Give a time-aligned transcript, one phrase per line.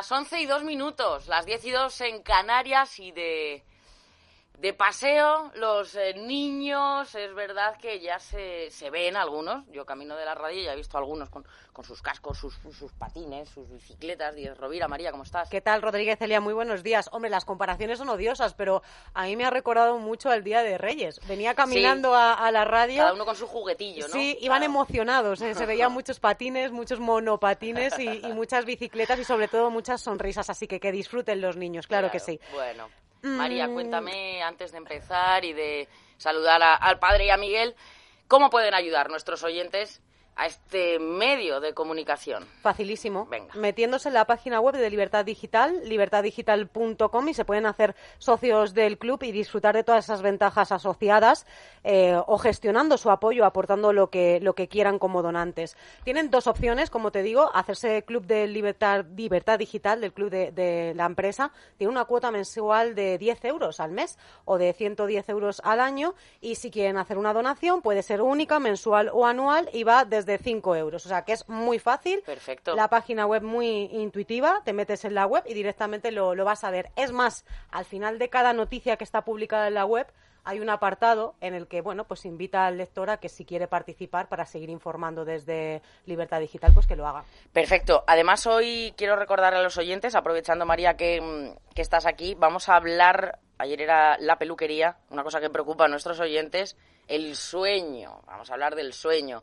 [0.00, 3.62] Las 11 y 2 minutos, las 10 y 2 en Canarias y de,
[4.60, 5.50] de paseo.
[5.54, 9.64] Los eh, niños, es verdad que ya se, se ven algunos.
[9.72, 12.54] Yo camino de la radio y ya he visto algunos con, con sus cascos, sus,
[12.78, 14.34] sus patines, sus bicicletas.
[14.34, 15.48] Diez Rovira, María, ¿cómo estás?
[15.48, 16.40] ¿Qué tal, Rodríguez Celia?
[16.40, 17.08] Muy buenos días.
[17.12, 18.82] Hombre, las comparaciones son odiosas, pero
[19.14, 21.20] a mí me ha recordado mucho al Día de Reyes.
[21.26, 22.98] Venía caminando a, a la radio.
[22.98, 24.12] Cada uno con su juguetillo, ¿no?
[24.12, 24.64] Sí, iban Claro.
[24.72, 25.40] emocionados.
[25.40, 25.54] ¿eh?
[25.54, 30.50] Se veían muchos patines, muchos monopatines y, y muchas bicicletas y sobre todo muchas sonrisas.
[30.50, 32.38] Así que que disfruten los niños, claro, que sí.
[32.52, 32.88] Bueno,
[33.22, 33.74] María, Mm.
[33.74, 37.74] cuéntame antes de empezar y de saludar a- al padre y a Miguel,
[38.28, 40.00] ¿cómo pueden ayudar nuestros oyentes
[40.36, 42.46] a este medio de comunicación?
[42.62, 43.26] Facilísimo.
[43.26, 43.54] Venga.
[43.54, 48.98] Metiéndose en la página web de Libertad Digital, libertaddigital.com y se pueden hacer socios del
[48.98, 51.46] club y disfrutar de todas esas ventajas asociadas
[51.84, 55.76] eh, o gestionando su apoyo, aportando lo que, lo que quieran como donantes.
[56.04, 60.52] Tienen dos opciones, como te digo, hacerse club de Libertad, Libertad Digital, del club de,
[60.52, 61.52] de la empresa.
[61.76, 66.14] Tiene una cuota mensual de 10 euros al mes o de 110 euros al año
[66.40, 70.42] y si quieren hacer una donación puede ser única, mensual o anual y va desde
[70.42, 71.04] 5 euros.
[71.06, 72.22] O sea que es muy fácil.
[72.24, 72.74] Perfecto.
[72.74, 76.64] La página web muy intuitiva, te metes en la web y directamente lo, lo vas
[76.64, 76.90] a ver.
[76.96, 80.06] Es más, al final de cada noticia que está publicada en la web
[80.44, 83.68] hay un apartado en el que, bueno, pues invita al lector a que si quiere
[83.68, 87.24] participar para seguir informando desde Libertad Digital, pues que lo haga.
[87.52, 88.04] Perfecto.
[88.06, 92.68] Además, hoy quiero recordar a los oyentes, aprovechando María que, mm, que estás aquí, vamos
[92.68, 96.76] a hablar, ayer era la peluquería, una cosa que preocupa a nuestros oyentes,
[97.06, 98.20] el sueño.
[98.26, 99.42] Vamos a hablar del sueño.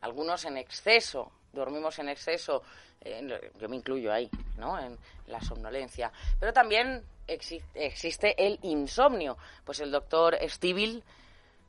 [0.00, 2.62] Algunos en exceso, dormimos en exceso,
[3.58, 4.78] yo me incluyo ahí, ¿no?
[4.78, 6.12] En la somnolencia.
[6.38, 9.36] Pero también exi- existe el insomnio.
[9.64, 11.02] Pues el doctor Stivil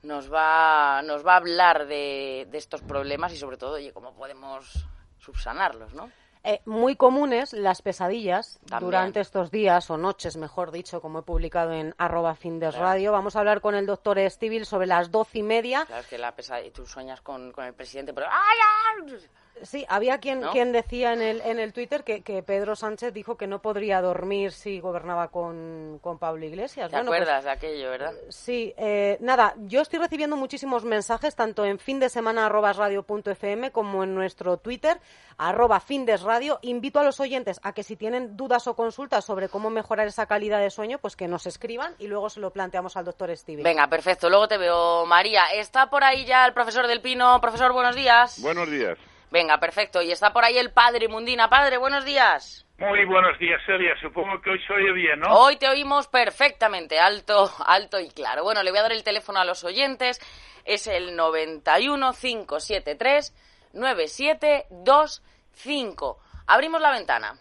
[0.04, 4.14] nos va, nos va a hablar de, de estos problemas y sobre todo, oye, cómo
[4.14, 4.86] podemos
[5.20, 6.12] subsanarlos, ¿no?
[6.44, 8.86] Eh, muy comunes las pesadillas También.
[8.86, 12.86] durante estos días o noches, mejor dicho, como he publicado en arroba findes Claro.
[12.86, 13.12] radio.
[13.12, 15.86] Vamos a hablar con el doctor Estivil sobre las doce y media.
[15.86, 18.58] Claro, es que la pesadilla, tú sueñas con, con el presidente, pero ¡ay,
[19.06, 19.30] ay!
[19.64, 20.52] Sí, había quien, ¿No?
[20.52, 24.02] quien decía en el, en el Twitter que, que Pedro Sánchez dijo que no podría
[24.02, 26.90] dormir si gobernaba con, con Pablo Iglesias.
[26.90, 28.14] ¿Te Bueno, pues, acuerdas de aquello, verdad?
[28.30, 33.04] Sí, eh, nada, yo estoy recibiendo muchísimos mensajes tanto en fin de semana arroba radio
[33.04, 35.00] punto fm como en nuestro Twitter
[35.38, 36.60] arroba findesradio.
[36.62, 40.26] Invito a los oyentes a que si tienen dudas o consultas sobre cómo mejorar esa
[40.26, 43.64] calidad de sueño, pues que nos escriban y luego se lo planteamos al doctor Stevie.
[43.64, 44.30] Venga, perfecto.
[44.30, 45.46] Luego te veo, María.
[45.54, 47.40] Está por ahí ya el profesor del Pino.
[47.42, 48.42] Profesor, buenos días.
[48.42, 48.98] Buenos días.
[49.32, 50.02] Venga, perfecto.
[50.02, 51.48] Y está por ahí el padre Mundina.
[51.50, 52.66] Padre, buenos días.
[52.80, 53.96] Muy buenos días, Celia.
[54.02, 55.36] Supongo que hoy se oye bien, ¿no?
[55.36, 58.44] Hoy te oímos perfectamente, alto, alto y claro.
[58.44, 60.20] Bueno, le voy a dar el teléfono a los oyentes.
[60.66, 63.34] Es el 91 573
[63.74, 66.20] 9725.
[66.48, 67.38] Abrimos la ventana.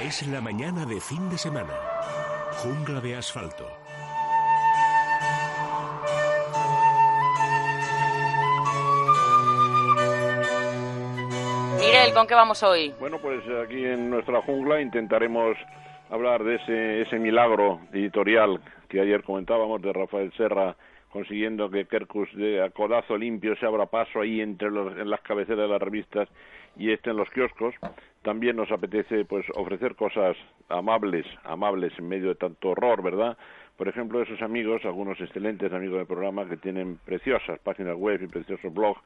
[0.00, 1.74] Es la mañana de fin de semana.
[2.62, 3.81] Jungla de asfalto.
[11.82, 12.94] Miguel, ¿con qué vamos hoy?
[13.00, 15.56] Bueno, pues aquí en nuestra jungla intentaremos
[16.10, 20.76] hablar de ese, ese milagro editorial que ayer comentábamos de Rafael Serra
[21.10, 25.22] consiguiendo que Kerkus de a codazo limpio se abra paso ahí entre los, en las
[25.22, 26.28] cabeceras de las revistas
[26.76, 27.74] y esté en los kioscos.
[28.22, 30.36] También nos apetece pues ofrecer cosas
[30.68, 33.36] amables, amables en medio de tanto horror, ¿verdad?
[33.76, 38.28] Por ejemplo, esos amigos, algunos excelentes amigos del programa que tienen preciosas páginas web y
[38.28, 39.00] preciosos blogs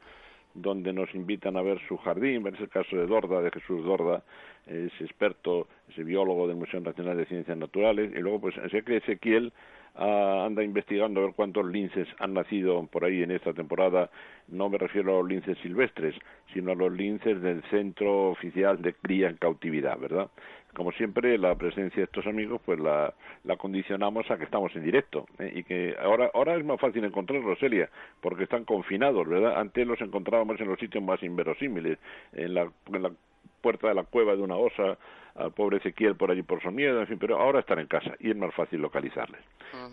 [0.53, 4.23] donde nos invitan a ver su jardín, ver el caso de Dorda, de Jesús Dorda,
[4.65, 8.97] ese experto, ese biólogo del Museo Nacional de Ciencias Naturales, y luego pues sé que
[8.97, 9.53] Ezequiel
[9.95, 14.09] ah, anda investigando a ver cuántos linces han nacido por ahí en esta temporada.
[14.47, 16.15] No me refiero a los linces silvestres,
[16.53, 20.29] sino a los linces del Centro Oficial de Cría en Cautividad, ¿verdad?
[20.77, 23.11] Como siempre, la presencia de estos amigos, pues la,
[23.57, 25.51] condicionamos a que estamos en directo ¿eh?
[25.55, 27.89] y que ahora ahora es más fácil encontrarlos, Celia,
[28.21, 29.59] porque están confinados, ¿verdad?
[29.59, 31.97] Antes los encontrábamos en los sitios más inverosímiles,
[32.33, 33.11] en la, en la
[33.59, 34.99] puerta de la cueva de una osa,
[35.33, 38.13] al pobre Ezequiel por allí por su miedo, en fin, pero ahora están en casa
[38.19, 39.41] y es más fácil localizarles.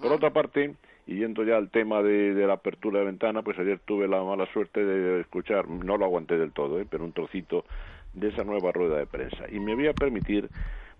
[0.02, 0.74] Por otra parte,
[1.06, 4.22] y yendo ya al tema de, de, la apertura de ventana, pues ayer tuve la
[4.22, 6.86] mala suerte de escuchar, no lo aguanté del todo, ¿eh?
[6.88, 7.64] pero un trocito
[8.14, 9.44] de esa nueva rueda de prensa.
[9.50, 10.50] Y me voy a permitir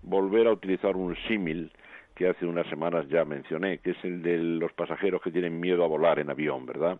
[0.01, 1.71] volver a utilizar un símil
[2.13, 5.83] que hace unas semanas ya mencioné, que es el de los pasajeros que tienen miedo
[5.83, 6.99] a volar en avión, ¿verdad?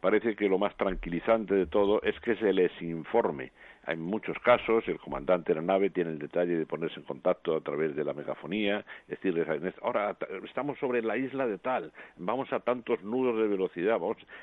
[0.00, 3.50] Parece que lo más tranquilizante de todo es que se les informe.
[3.86, 7.56] En muchos casos, el comandante de la nave tiene el detalle de ponerse en contacto
[7.56, 9.48] a través de la megafonía, decirles,
[9.82, 13.98] ahora estamos sobre la isla de tal, vamos a tantos nudos de velocidad,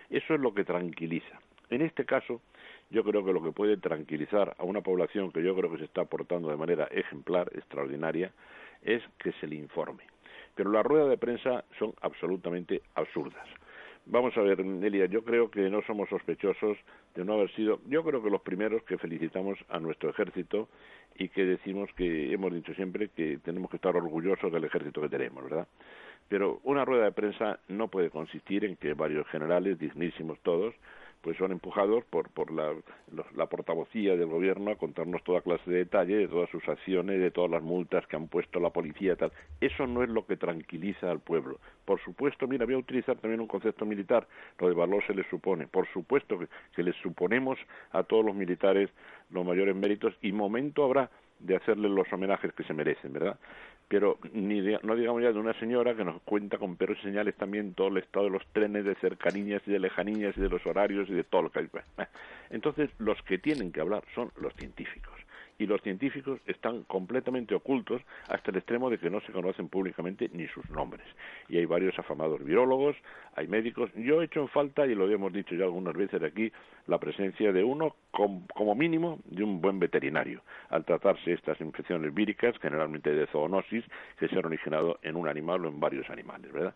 [0.09, 1.39] eso es lo que tranquiliza.
[1.69, 2.41] En este caso,
[2.89, 5.85] yo creo que lo que puede tranquilizar a una población que yo creo que se
[5.85, 8.31] está portando de manera ejemplar, extraordinaria,
[8.83, 10.03] es que se le informe.
[10.55, 13.47] Pero las ruedas de prensa son absolutamente absurdas.
[14.07, 16.77] Vamos a ver, Nelia, yo creo que no somos sospechosos
[17.15, 20.69] de no haber sido, yo creo que los primeros que felicitamos a nuestro ejército
[21.15, 25.09] y que decimos que hemos dicho siempre que tenemos que estar orgullosos del ejército que
[25.09, 25.67] tenemos, ¿verdad?
[26.29, 30.75] Pero una rueda de prensa no puede consistir en que varios generales, dignísimos todos,
[31.25, 32.71] pues son empujados por, por la,
[33.35, 37.31] la, portavocía del gobierno a contarnos toda clase de detalles de todas sus acciones, de
[37.31, 39.31] todas las multas que han puesto la policía tal.
[39.59, 41.59] Eso no es lo que tranquiliza al pueblo.
[41.83, 44.27] Por supuesto, mira, voy a utilizar también un concepto militar,
[44.59, 45.65] lo de valor se les supone.
[45.65, 47.57] Por supuesto que, que les suponemos
[47.91, 48.91] a todos los militares
[49.31, 53.39] los mayores méritos y momento habrá de hacerles los homenajes que se merecen, ¿verdad?
[53.87, 57.35] Pero ni no digamos ya de una señora que nos cuenta con perros y señales
[57.35, 60.65] también todo el estado de los trenes, de cercanías y de lejanías y de los
[60.65, 61.69] horarios y de todo lo que hay.
[62.49, 65.24] Entonces, los que tienen que hablar son los científicos
[65.57, 70.29] y los científicos están completamente ocultos hasta el extremo de que no se conocen públicamente
[70.33, 71.05] ni sus nombres.
[71.47, 72.95] Y hay varios afamados virólogos,
[73.35, 73.89] hay médicos.
[73.95, 76.51] Yo he hecho en falta, y lo hemos dicho ya algunas veces aquí,
[76.87, 82.55] la presencia de uno, como mínimo, de un buen veterinario, al tratarse estas infecciones víricas,
[82.61, 83.85] generalmente de zoonosis,
[84.19, 86.75] que se han originado en un animal o en varios animales, ¿verdad?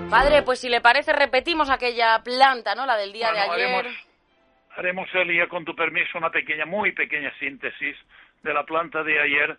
[0.09, 2.85] Padre, pues si le parece repetimos aquella planta, ¿no?
[2.85, 3.85] La del día de ayer.
[4.75, 7.95] Haremos, Elia, con tu permiso, una pequeña, muy pequeña síntesis
[8.41, 9.57] de la planta de ayer,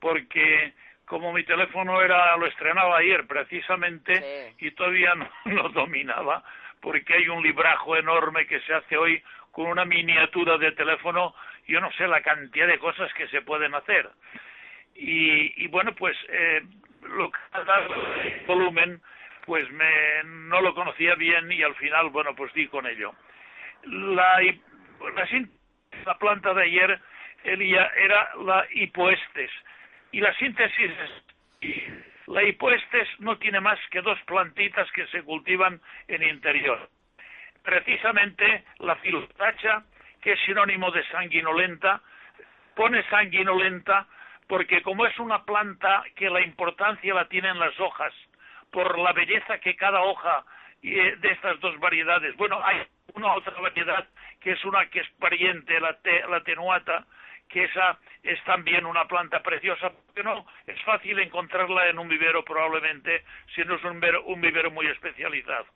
[0.00, 0.74] porque
[1.06, 6.42] como mi teléfono era lo estrenaba ayer precisamente y todavía no lo dominaba,
[6.80, 11.34] porque hay un librajo enorme que se hace hoy con una miniatura de teléfono,
[11.66, 14.10] yo no sé la cantidad de cosas que se pueden hacer.
[14.98, 16.62] Y, bueno, pues eh,
[17.02, 19.00] lo que el volumen,
[19.44, 23.14] pues me, no lo conocía bien y al final, bueno, pues di con ello.
[23.84, 25.28] La, la,
[26.04, 27.00] la planta de ayer
[27.44, 29.50] era la hipoestes.
[30.12, 30.90] Y la síntesis
[31.60, 36.88] es, la hipoestes no tiene más que dos plantitas que se cultivan en interior.
[37.62, 39.84] Precisamente la filotacha,
[40.22, 42.00] que es sinónimo de sanguinolenta,
[42.74, 44.06] pone sanguinolenta
[44.46, 48.12] porque como es una planta que la importancia la tienen las hojas,
[48.70, 50.44] por la belleza que cada hoja
[50.82, 52.82] eh, de estas dos variedades, bueno, hay
[53.14, 54.06] una otra variedad
[54.40, 55.96] que es una que es pariente, la,
[56.28, 57.06] la tenuata,
[57.48, 62.44] que esa es también una planta preciosa, porque no es fácil encontrarla en un vivero
[62.44, 63.24] probablemente,
[63.54, 65.66] si no es un vivero, un vivero muy especializado.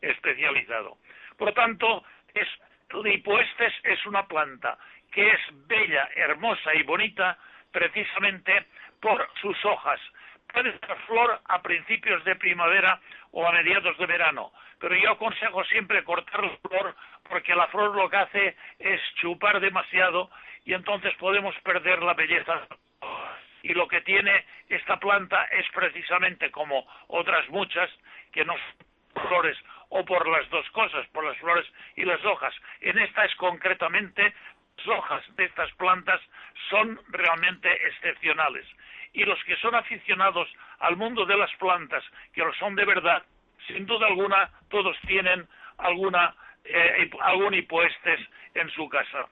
[0.00, 0.98] especializado.
[1.36, 2.48] Por tanto, es,
[3.02, 4.78] Lipoestes es una planta
[5.10, 7.38] que es bella, hermosa y bonita
[7.74, 8.66] precisamente
[9.00, 10.00] por sus hojas.
[10.52, 13.00] Puede dar flor a principios de primavera
[13.32, 16.94] o a mediados de verano, pero yo aconsejo siempre cortar la flor
[17.28, 20.30] porque la flor lo que hace es chupar demasiado
[20.64, 22.62] y entonces podemos perder la belleza.
[23.62, 27.90] Y lo que tiene esta planta es precisamente como otras muchas
[28.30, 31.66] que no son flores o por las dos cosas, por las flores
[31.96, 32.54] y las hojas.
[32.80, 34.32] En esta es concretamente
[34.86, 36.20] hojas de estas plantas
[36.70, 38.66] son realmente excepcionales.
[39.12, 40.48] Y los que son aficionados
[40.80, 43.22] al mundo de las plantas, que lo son de verdad,
[43.66, 45.46] sin duda alguna todos tienen
[45.78, 48.20] alguna eh, algún hipoestes
[48.54, 49.26] en su casa.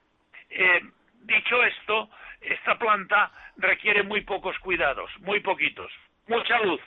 [0.50, 0.82] Eh,
[1.22, 5.92] Dicho esto, esta planta requiere muy pocos cuidados, muy poquitos.
[6.26, 6.80] Mucha luz,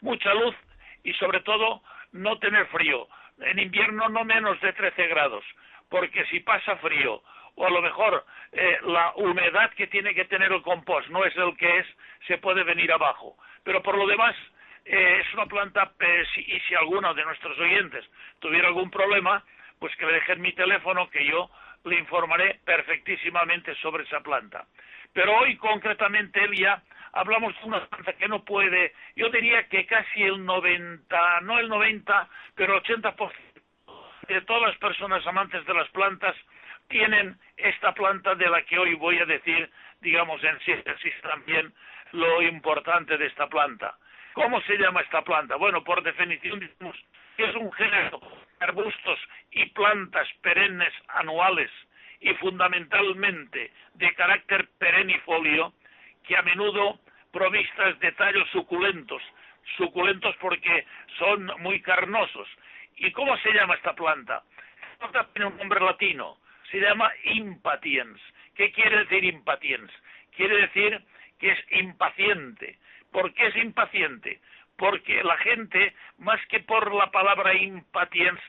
[0.00, 0.54] mucha luz
[1.02, 1.82] y sobre todo
[2.12, 3.08] no tener frío.
[3.40, 5.44] En invierno no menos de 13 grados,
[5.88, 7.22] porque si pasa frío
[7.54, 11.36] o a lo mejor eh, la humedad que tiene que tener el compost no es
[11.36, 11.86] el que es,
[12.26, 13.36] se puede venir abajo.
[13.64, 14.34] Pero por lo demás,
[14.84, 18.04] eh, es una planta, eh, y si alguno de nuestros oyentes
[18.40, 19.44] tuviera algún problema,
[19.78, 21.50] pues que le dejen mi teléfono que yo
[21.84, 24.66] le informaré perfectísimamente sobre esa planta.
[25.12, 26.82] Pero hoy concretamente, Elia,
[27.12, 31.68] hablamos de una planta que no puede, yo diría que casi el 90, no el
[31.68, 33.32] 90, pero el 80%
[34.28, 36.36] de todas las personas amantes de las plantas
[36.92, 39.68] tienen esta planta de la que hoy voy a decir,
[40.00, 41.72] digamos en síntesis también,
[42.12, 43.96] lo importante de esta planta.
[44.34, 45.56] ¿Cómo se llama esta planta?
[45.56, 46.96] Bueno, por definición decimos
[47.38, 48.20] es un género
[48.60, 49.18] arbustos
[49.50, 51.70] y plantas perennes anuales
[52.20, 55.72] y fundamentalmente de carácter perennifolio
[56.24, 57.00] que a menudo
[57.32, 59.22] provistas de tallos suculentos,
[59.76, 60.86] suculentos porque
[61.18, 62.48] son muy carnosos.
[62.96, 64.42] ¿Y cómo se llama esta planta?
[64.92, 66.36] Esta planta tiene un nombre latino,
[66.72, 68.20] se llama impatiens.
[68.56, 69.90] ¿Qué quiere decir impatiens?
[70.36, 71.00] Quiere decir
[71.38, 72.78] que es impaciente.
[73.12, 74.40] ¿Por qué es impaciente?
[74.82, 78.40] porque la gente, más que por la palabra impatiens,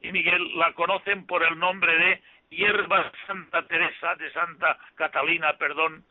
[0.00, 6.04] y Miguel la conocen por el nombre de hierba Santa Teresa, de Santa Catalina, perdón,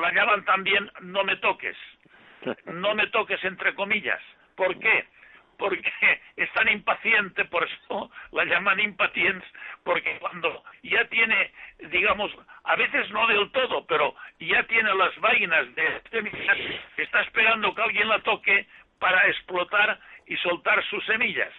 [0.00, 1.78] la llaman también no me toques,
[2.66, 4.20] no me toques entre comillas.
[4.54, 5.06] ¿Por qué?
[5.56, 5.92] porque
[6.36, 9.42] es tan impaciente, por eso la llaman impatiens,
[9.84, 11.52] porque cuando ya tiene,
[11.90, 12.32] digamos,
[12.64, 16.58] a veces no del todo, pero ya tiene las vainas de semillas,
[16.96, 18.66] está esperando que alguien la toque
[18.98, 21.52] para explotar y soltar sus semillas.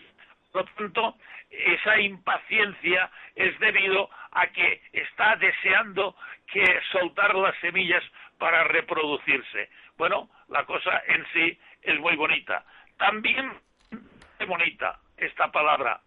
[0.51, 1.15] Por lo tanto,
[1.49, 6.15] esa impaciencia es debido a que está deseando
[6.51, 8.03] que soltar las semillas
[8.39, 9.69] para reproducirse.
[9.97, 12.65] Bueno, la cosa en sí es muy bonita.
[12.97, 13.51] También
[14.37, 16.01] Qué bonita esta palabra.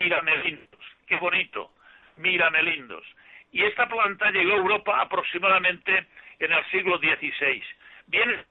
[0.00, 0.80] Mírame lindos.
[1.06, 1.72] Qué bonito.
[2.16, 3.04] Mírame lindos.
[3.52, 6.06] Y esta planta llegó a Europa aproximadamente
[6.38, 7.62] en el siglo XVI.
[8.06, 8.44] Bien,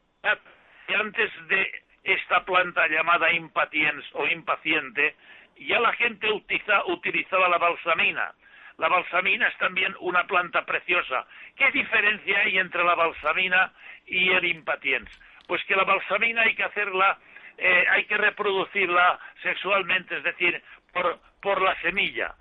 [0.95, 5.15] antes de esta planta llamada impatiens o impaciente,
[5.59, 8.33] ya la gente utilizaba la balsamina.
[8.77, 11.25] La balsamina es también una planta preciosa.
[11.55, 13.73] ¿Qué diferencia hay entre la balsamina
[14.05, 15.09] y el impatiens?
[15.47, 17.17] Pues que la balsamina hay que hacerla
[17.57, 20.61] eh, hay que reproducirla sexualmente, es decir,
[20.93, 22.35] por, por la semilla.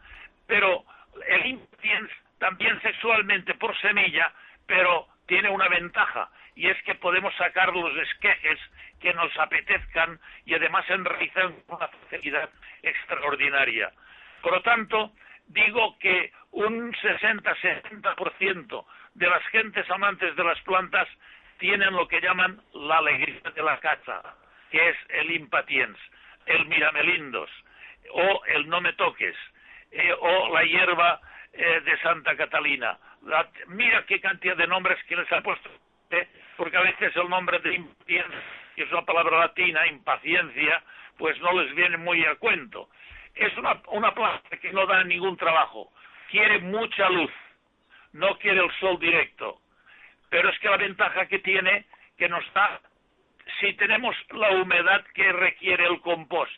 [0.47, 0.85] Pero
[1.29, 4.33] el impatiens también sexualmente por semilla,
[4.67, 8.59] pero tiene una ventaja, y es que podemos sacar los esquejes
[9.01, 12.49] que nos apetezcan y además enraizan con una facilidad
[12.83, 13.93] extraordinaria.
[14.43, 15.13] Por lo tanto,
[15.49, 21.09] digo que un 60-70% de las gentes amantes de las plantas
[21.59, 24.23] tienen lo que llaman la alegría de la caza
[24.71, 25.99] que es el impatiens,
[26.47, 27.51] el miramelindos,
[28.13, 29.37] o el no me toques,
[29.91, 31.21] eh, o la hierba
[31.53, 32.99] eh, de Santa Catalina.
[33.69, 35.71] mira qué cantidad de nombres que les ha puesto,
[36.11, 38.35] eh, porque a veces el nombre de impatiens,
[38.75, 40.83] que es una palabra latina, impaciencia,
[41.19, 42.91] pues no les viene muy a cuento.
[43.35, 45.93] Es una, una planta que no da ningún trabajo.
[46.31, 47.31] quiere mucha luz,
[48.13, 49.61] no quiere el sol directo.
[50.29, 51.87] Pero es que la ventaja que tiene
[52.19, 52.81] que nos da
[53.61, 56.53] si tenemos la humedad que requiere el compost.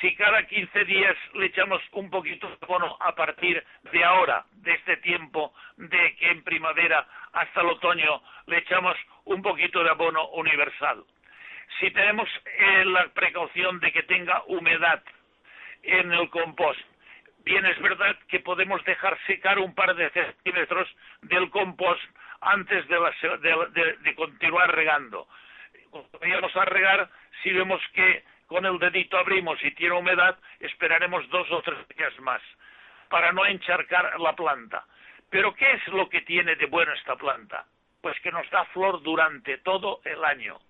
[0.00, 3.62] Si cada 15 días le echamos un poquito de abono a partir
[3.92, 9.42] de ahora, de este tiempo, de que en primavera hasta el otoño le echamos un
[9.42, 11.04] poquito de abono universal.
[11.80, 15.02] Si tenemos eh, la precaución de que tenga humedad
[15.82, 16.80] en el compost,
[17.44, 20.88] bien es verdad que podemos dejar secar un par de centímetros
[21.22, 22.02] del compost
[22.40, 25.26] antes de, continuar regando.
[25.90, 27.08] Cuando vayamos a regar,
[27.42, 32.16] si vemos que con el dedito abrimos y tiene humedad, esperaremos dos o tres días
[32.20, 32.40] más
[33.08, 34.84] para no encharcar la planta.
[35.28, 37.66] Pero ¿qué es lo que tiene de bueno esta planta?
[38.00, 40.60] Pues que nos da flor durante todo el año.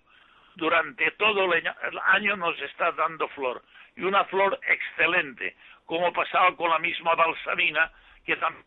[0.55, 1.63] Durante todo el
[2.05, 3.61] año nos está dando flor.
[3.95, 7.91] Y una flor excelente, como pasaba con la misma balsamina,
[8.25, 8.65] que también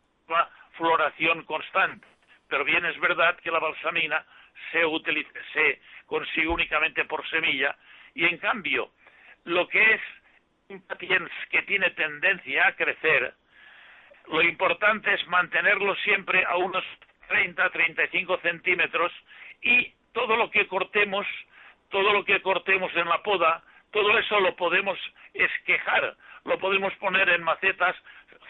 [0.77, 2.07] floración constante
[2.49, 4.25] pero bien es verdad que la balsamina
[4.73, 4.81] se,
[5.53, 7.77] se consigue únicamente por semilla
[8.15, 8.91] y en cambio
[9.49, 10.01] lo que es
[10.69, 13.35] impatiens que tiene tendencia a crecer,
[14.27, 16.85] lo importante es mantenerlo siempre a unos
[17.31, 19.11] 30-35 centímetros
[19.63, 21.27] y todo lo que cortemos,
[21.89, 24.99] todo lo que cortemos en la poda, todo eso lo podemos
[25.33, 26.15] esquejar,
[26.45, 27.97] lo podemos poner en macetas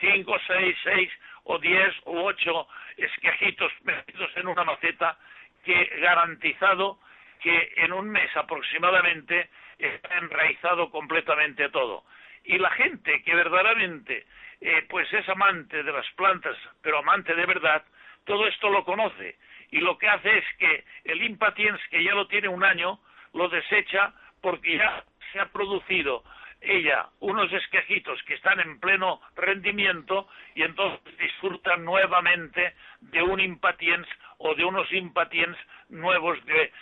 [0.00, 1.10] 5, 6, 6
[1.44, 5.16] o 10 o 8 esquejitos metidos en una maceta
[5.64, 6.98] que garantizado
[7.40, 12.04] que en un mes aproximadamente está enraizado completamente todo.
[12.44, 14.26] Y la gente que verdaderamente
[14.60, 17.84] eh, pues es amante de las plantas, pero amante de verdad,
[18.24, 19.36] todo esto lo conoce.
[19.70, 22.98] Y lo que hace es que el impatiens, que ya lo tiene un año,
[23.34, 26.24] lo desecha porque ya se ha producido
[26.60, 34.06] ella unos esquejitos que están en pleno rendimiento y entonces disfruta nuevamente de un impatiens
[34.38, 35.56] o de unos impatiens
[35.88, 36.72] nuevos de,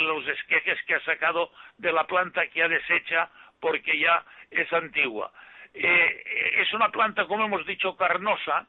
[0.00, 3.28] los esquejes que ha sacado de la planta que ha desecha
[3.60, 5.32] porque ya es antigua.
[5.74, 8.66] Eh, es una planta, como hemos dicho, carnosa,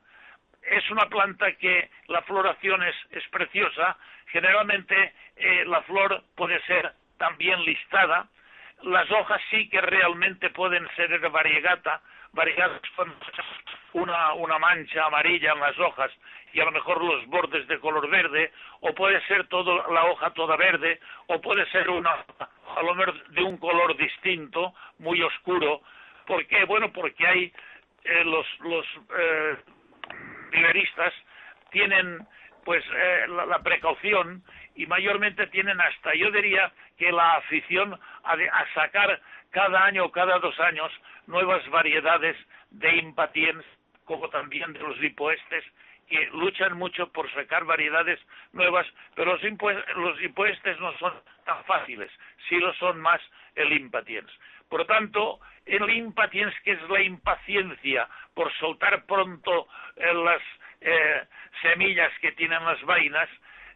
[0.64, 7.64] es una planta que la floración es, preciosa, generalmente eh, la flor puede ser también
[7.64, 8.28] listada,
[8.84, 13.14] las hojas sí que realmente pueden ser variegata, variegatas con
[13.94, 16.12] una, una mancha amarilla en las hojas
[16.54, 20.32] y a lo mejor los bordes de color verde, o puede ser toda la hoja
[20.32, 22.26] toda verde, o puede ser una,
[22.76, 25.82] a lo mejor de un color distinto, muy oscuro.
[26.26, 26.66] ¿Por qué?
[26.66, 27.54] Bueno, porque hay
[28.04, 29.58] eh, los, los eh,
[31.72, 32.28] tienen
[32.66, 34.44] pues eh, la, precaución
[34.80, 39.20] y mayormente tienen hasta, yo diría que la afición a, a sacar
[39.52, 40.90] cada año o cada dos años
[41.28, 42.38] nuevas variedades
[42.72, 43.66] de impatiens,
[44.06, 45.66] como también de los lipoestes,
[46.08, 48.22] que luchan mucho por sacar variedades
[48.54, 51.14] nuevas, pero los, lipoestes no son
[51.44, 52.10] tan fáciles,
[52.48, 53.20] sí lo son más
[53.56, 54.32] el impatiens.
[54.70, 60.42] Por tanto, el impatiens, que es la impaciencia por soltar pronto eh, las
[60.80, 61.28] eh,
[61.62, 63.30] semillas que tienen las vainas,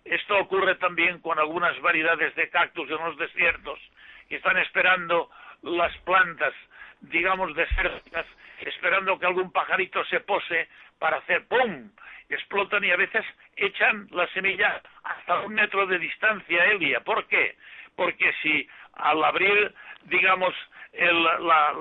[0.05, 3.79] esto ocurre también con algunas variedades de cactus en los desiertos
[4.27, 5.29] que están esperando
[5.61, 6.53] las plantas,
[7.01, 8.25] digamos, desérticas,
[8.59, 10.67] esperando que algún pajarito se pose
[10.99, 11.89] para hacer ¡pum!
[12.29, 17.01] explotan y a veces echan la semilla hasta un metro de distancia, Elia.
[17.01, 17.55] ¿Por qué?
[17.95, 20.53] Porque si al abrir, digamos,
[20.93, 21.73] la,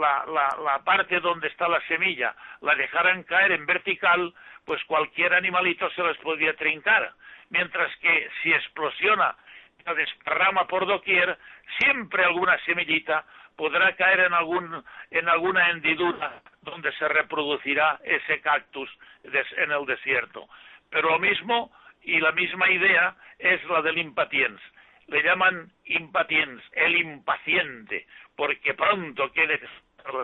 [0.63, 4.33] la, parte donde está la semilla la dejaran caer en vertical,
[4.65, 7.13] pues cualquier animalito se les podría trincar
[7.53, 9.37] mientras que si explosiona,
[9.85, 11.39] la desparrama por doquier,
[11.79, 13.25] siempre alguna semillita
[13.57, 18.91] podrá caer en, algún, en alguna hendidura donde se reproducirá ese cactus
[19.23, 20.49] en el desierto.
[20.91, 24.61] Pero lo mismo y la misma idea es la del impatiens.
[25.09, 29.61] Le llaman impatiens, el impaciente, porque pronto quiere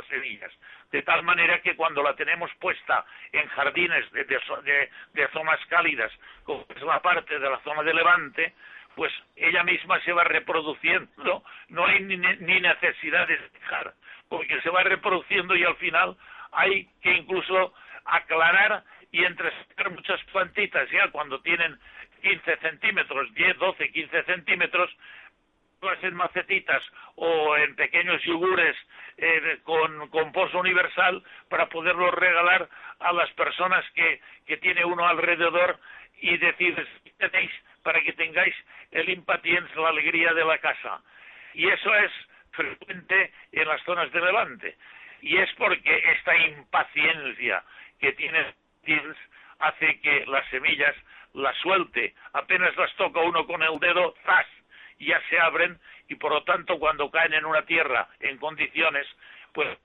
[0.09, 0.53] semillas
[0.91, 6.11] de tal manera que cuando la tenemos puesta en jardines de, de, zonas cálidas,
[6.45, 8.55] como es la parte de la zona de Levante,
[8.95, 13.95] pues ella misma se va reproduciendo, no hay ni, necesidad de dejar,
[14.29, 16.17] porque se va reproduciendo y al final
[16.53, 20.91] hay que incluso aclarar y entregar muchas plantitas.
[20.91, 21.79] Ya cuando tienen
[22.23, 24.91] 15 centímetros, 10, 12, 15 centímetros,
[26.03, 26.83] en macetitas
[27.15, 28.77] o en pequeños yogures
[29.17, 35.79] eh, con, composto universal para poderlos regalar a las personas que, que tiene uno alrededor
[36.21, 36.75] y decir,
[37.19, 37.51] tenéis
[37.83, 38.55] para que tengáis
[38.91, 41.01] el impatiens, la alegría de la casa.
[41.55, 42.11] Y eso es
[42.51, 44.77] frecuente en las zonas de Levante.
[45.23, 47.63] Y es porque esta impaciencia
[48.01, 48.47] que tiene
[49.61, 50.95] hace que las semillas
[51.35, 54.47] las suelte, apenas las toca uno con el dedo, ¡zas!
[54.99, 59.07] Ya se abren y por lo tanto cuando caen en una tierra en condiciones,
[59.53, 59.79] pues,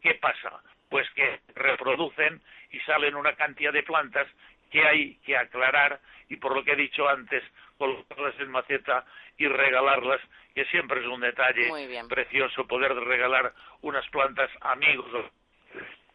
[0.00, 0.62] ¿qué pasa?
[0.88, 4.26] Pues que reproducen y salen una cantidad de plantas
[4.70, 7.42] que hay que aclarar y por lo que he dicho antes,
[7.76, 9.04] colocarlas en maceta
[9.36, 10.20] y regalarlas,
[10.54, 11.70] que siempre es un detalle
[12.08, 15.08] precioso poder regalar unas plantas amigos.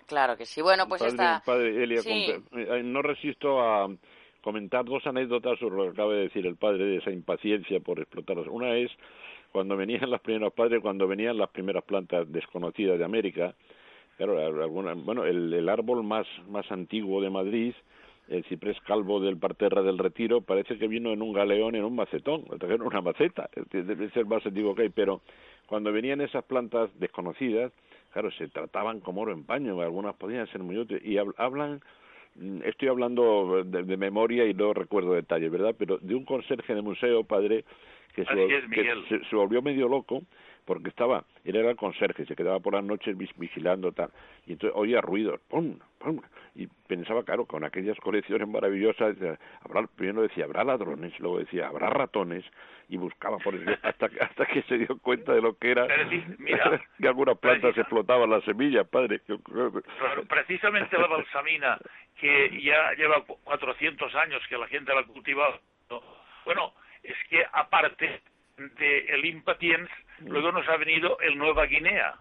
[0.07, 0.61] Claro que sí.
[0.61, 1.41] Bueno, pues está...
[1.47, 3.87] Eh, no resisto a
[4.45, 7.99] comentar dos anécdotas sobre lo que acaba de decir el padre de esa impaciencia por
[7.99, 8.45] explotarlas.
[8.47, 8.91] Una es
[9.51, 13.55] cuando venían las primeras padres, cuando venían las primeras plantas desconocidas de América.
[14.17, 17.73] Claro, bueno, el, el árbol más, más antiguo de Madrid
[18.27, 21.95] el ciprés calvo del parterre del retiro parece que vino en un galeón, en un
[21.95, 25.21] macetón, en una maceta, debe ser más antiguo que hay, pero
[25.67, 27.71] cuando venían esas plantas desconocidas,
[28.13, 31.81] claro, se trataban como oro en paño, algunas podían ser muy útiles, y hablan,
[32.63, 35.75] estoy hablando de, memoria y no recuerdo detalles, ¿verdad?
[35.77, 37.65] Pero de un conserje de museo, padre,
[38.13, 40.23] que, se, volvió medio loco
[40.65, 44.09] porque estaba, él era el conserje, se quedaba por las noches vigilando tal,
[44.45, 45.79] y entonces oía ruidos, ¡pum!
[45.99, 46.21] ¡pum!
[46.55, 49.17] y pensaba, claro, con aquellas colecciones maravillosas,
[49.61, 52.45] habrá, primero decía, habrá ladrones, luego decía, habrá ratones,
[52.87, 55.85] y buscaba por eso, hasta, hasta que se dio cuenta de lo que era,
[56.99, 59.21] que algunas plantas explotaban las semillas, padre.
[60.29, 61.77] precisamente la balsamina,
[62.19, 65.59] que ya lleva 400 años que la gente la cultiva,
[66.45, 66.73] bueno,
[67.03, 68.21] es que aparte
[68.57, 69.89] de el impatiens,
[70.19, 72.15] luego nos ha venido el Nueva Guinea.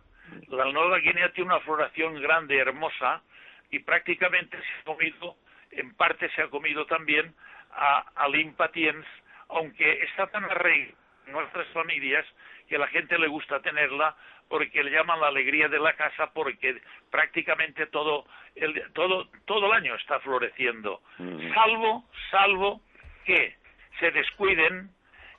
[0.49, 3.23] La Nueva Guinea tiene una floración grande, hermosa,
[3.70, 5.37] y prácticamente se ha comido,
[5.70, 7.35] en parte se ha comido también
[7.73, 9.07] a, al impatiens,
[9.49, 10.94] aunque está tan arraigada
[11.27, 12.27] en nuestras familias
[12.68, 14.16] que a la gente le gusta tenerla
[14.49, 19.73] porque le llaman la alegría de la casa porque prácticamente todo el, todo, todo el
[19.73, 21.55] año está floreciendo, mm.
[21.55, 22.81] salvo, salvo
[23.25, 23.57] que
[23.99, 24.90] se descuiden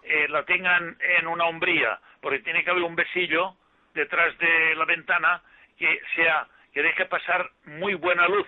[0.07, 3.55] eh, la tengan en una hombría, porque tiene que haber un besillo
[3.93, 5.41] detrás de la ventana
[5.77, 8.47] que sea que deje pasar muy buena luz,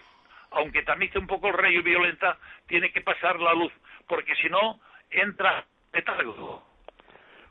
[0.52, 3.72] aunque tamice un poco el rayo violenta, tiene que pasar la luz,
[4.08, 6.64] porque si no entra letargo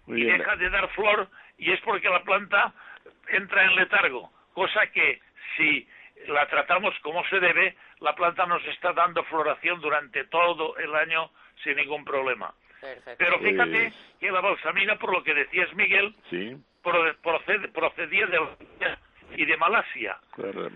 [0.07, 2.73] y deja de dar flor y es porque la planta
[3.29, 5.21] entra en letargo, cosa que
[5.57, 5.89] si
[6.29, 11.31] la tratamos como se debe, la planta nos está dando floración durante todo el año
[11.63, 12.55] sin ningún problema.
[13.19, 16.15] Pero fíjate que la balsamina, por lo que decías Miguel,
[17.75, 18.39] procedía de
[19.37, 20.19] y de Malasia.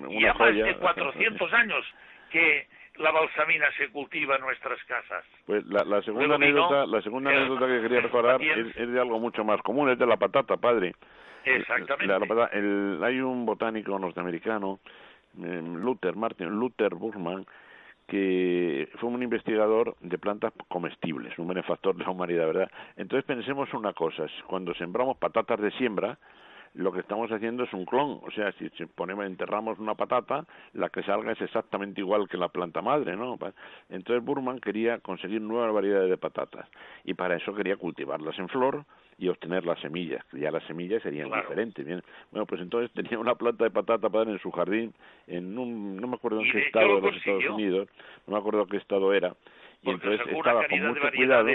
[0.08, 1.84] y ya más de 400 años
[2.30, 5.24] que la balsamina se cultiva en nuestras casas.
[5.46, 9.60] Pues la, segunda anécdota, la segunda anécdota que quería recordar es, de algo mucho más
[9.62, 10.94] común, es de la patata, padre.
[11.44, 12.12] Exactamente.
[13.02, 14.80] hay un botánico norteamericano,
[15.42, 17.46] eh, Luther Martin Luther Burman,
[18.10, 22.70] que fue un investigador de plantas comestibles, un benefactor de la humanidad, ¿verdad?
[22.96, 26.18] Entonces pensemos una cosa, cuando sembramos patatas de siembra,
[26.74, 30.88] lo que estamos haciendo es un clon, o sea, si, ponemos, enterramos una patata, la
[30.88, 33.38] que salga es exactamente igual que la planta madre, ¿no?
[33.88, 36.68] Entonces Burman quería conseguir nuevas variedades de patatas
[37.04, 38.84] y para eso quería cultivarlas en flor,
[39.20, 41.84] y obtener las semillas, ya las semillas serían diferentes.
[41.84, 42.02] Bien.
[42.30, 44.94] Bueno, pues entonces tenía una planta de patata para en su jardín,
[45.26, 47.88] en un, no me acuerdo en qué estado de los Estados Unidos,
[48.26, 49.36] no me acuerdo qué estado era,
[49.82, 51.48] y entonces estaba con mucho cuidado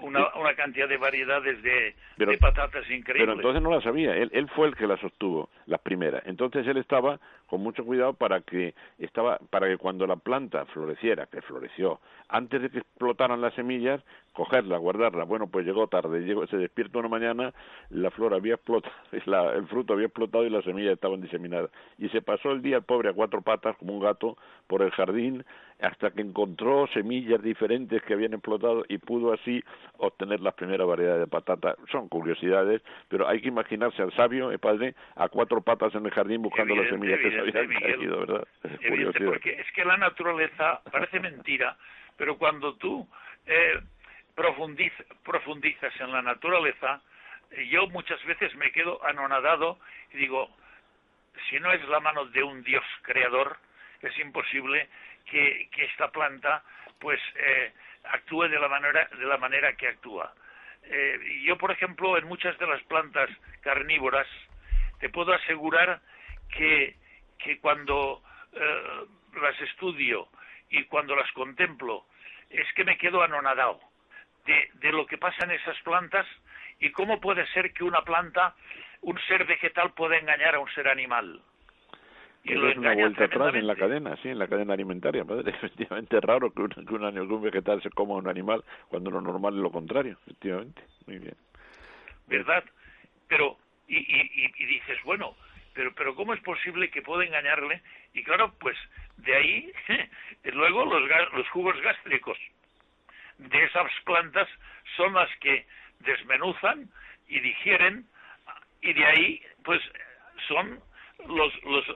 [0.00, 3.26] una, una, cantidad de variedades de, de, patatas increíbles.
[3.26, 6.22] Pero entonces no las sabía, él, él fue el que las obtuvo, las primeras.
[6.26, 11.26] Entonces él estaba con mucho cuidado para que estaba para que cuando la planta floreciera,
[11.26, 14.00] que floreció, antes de que explotaran las semillas,
[14.32, 15.24] cogerla, guardarla.
[15.24, 17.52] Bueno, pues llegó tarde, llegó, se despierta una mañana,
[17.90, 18.94] la flor había explotado,
[19.26, 21.70] la, el fruto había explotado y las semillas estaban diseminadas.
[21.98, 24.90] Y se pasó el día el pobre a cuatro patas, como un gato, por el
[24.92, 25.44] jardín,
[25.80, 29.62] hasta que encontró semillas diferentes que habían explotado y pudo así
[29.98, 31.76] obtener las primeras variedades de patata.
[31.90, 36.12] Son curiosidades, pero hay que imaginarse al sabio, el padre, a cuatro patas en el
[36.12, 38.46] jardín buscando las semillas que se habían caído, ¿verdad?
[39.24, 41.76] porque es que la naturaleza parece mentira,
[42.16, 43.06] pero cuando tú
[43.46, 43.80] eh,
[44.34, 47.00] profundizas en la naturaleza,
[47.50, 49.78] eh, yo muchas veces me quedo anonadado
[50.12, 50.50] y digo,
[51.48, 53.56] si no es la mano de un Dios creador,
[54.02, 54.88] es imposible
[55.24, 56.62] que, esta planta
[56.98, 57.72] pues eh,
[58.04, 60.32] actúe de la manera de la manera que actúa.
[60.84, 64.26] Eh, yo, por ejemplo, en muchas de las plantas carnívoras
[64.98, 66.00] te puedo asegurar
[66.50, 66.96] que,
[67.38, 68.22] que cuando
[69.40, 70.28] las estudio
[70.70, 72.04] y cuando las contemplo
[72.50, 73.80] es que me quedo anonadado
[74.44, 76.26] de, lo que pasa en esas plantas
[76.78, 78.54] y cómo puede ser que una planta,
[79.02, 81.42] un ser vegetal pueda engañar a un ser animal.
[82.42, 85.50] Y lo es una vuelta atrás en la cadena, sí, en la cadena alimentaria, padre.
[85.56, 89.10] Efectivamente es raro que un, que un, que un vegetal se coma un animal cuando
[89.10, 90.82] lo normal es lo contrario, efectivamente.
[91.06, 91.36] Muy bien.
[92.26, 92.64] ¿Verdad?
[93.28, 95.36] Pero, y, y, y dices, bueno,
[95.74, 97.82] pero, pero ¿cómo es posible que pueda engañarle?
[98.14, 98.76] Y claro, pues
[99.18, 99.72] de ahí,
[100.52, 102.38] luego los, los jugos gástricos
[103.38, 104.48] de esas plantas
[104.96, 105.66] son las que
[106.00, 106.90] desmenuzan
[107.28, 108.06] y digieren
[108.82, 109.80] y de ahí pues
[110.48, 110.80] son
[111.28, 111.88] los, los,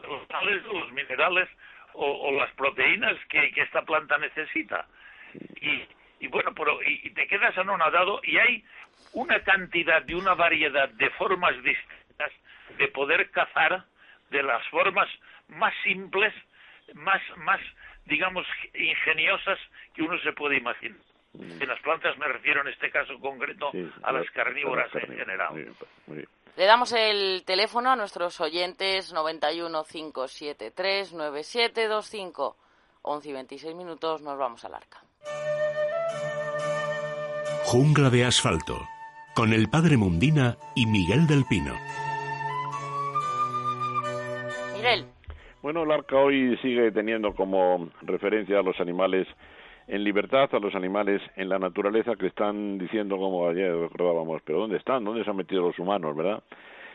[0.72, 1.48] los minerales
[1.94, 4.86] o, las proteínas que, que, esta planta necesita.
[5.60, 5.82] Y,
[6.20, 8.64] y bueno, pero y, te quedas anonadado y hay
[9.12, 12.32] una cantidad y una variedad de formas distintas
[12.78, 13.84] de poder cazar
[14.30, 15.08] de las formas
[15.48, 16.32] más simples,
[16.94, 17.60] más, más
[18.06, 19.58] digamos, ingeniosas
[19.94, 20.98] que uno se puede imaginar.
[21.34, 25.74] En las plantas me refiero en este caso concreto a las carnívoras en general.
[26.56, 32.56] Le damos el teléfono a nuestros oyentes 91 573 9725.
[33.02, 35.02] 11 y 26 minutos, nos vamos al arca.
[37.64, 38.78] Jungla de asfalto,
[39.34, 41.74] con el padre Mundina y Miguel del Pino.
[44.74, 45.06] Miguel.
[45.60, 49.26] Bueno, el arca hoy sigue teniendo como referencia a los animales
[49.86, 54.60] en libertad a los animales en la naturaleza que están diciendo, como ayer recordábamos, pero
[54.60, 55.04] ¿dónde están?
[55.04, 56.42] ¿Dónde se han metido los humanos, verdad?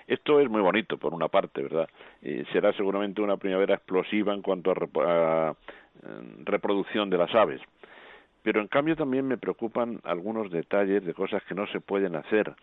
[0.08, 1.88] Esto es muy bonito, por una parte, ¿verdad?
[2.22, 5.56] Y será seguramente una primavera explosiva en cuanto a, a
[6.46, 7.62] reproducción de las aves
[8.44, 12.56] pero en cambio también me preocupan algunos detalles de cosas que no se pueden hacer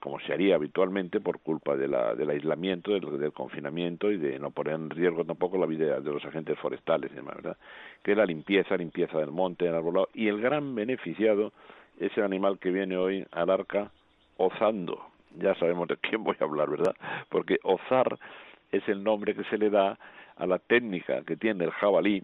[0.00, 4.50] como se haría habitualmente por culpa de la, del aislamiento, del, confinamiento y de no
[4.50, 7.56] poner en riesgo tampoco la vida de los agentes forestales y demás, ¿verdad?
[8.02, 11.52] Que es la limpieza, limpieza del monte, del arbolado, y el gran beneficiado
[11.98, 13.90] es el animal que viene hoy al arca
[14.36, 15.06] ozando.
[15.36, 16.94] Ya sabemos de quién voy a hablar, ¿verdad?
[17.28, 18.18] Porque ozar
[18.72, 19.98] es el nombre que se le da
[20.36, 22.22] a la técnica que tiene el jabalí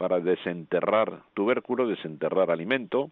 [0.00, 3.10] para desenterrar tubérculo, desenterrar alimento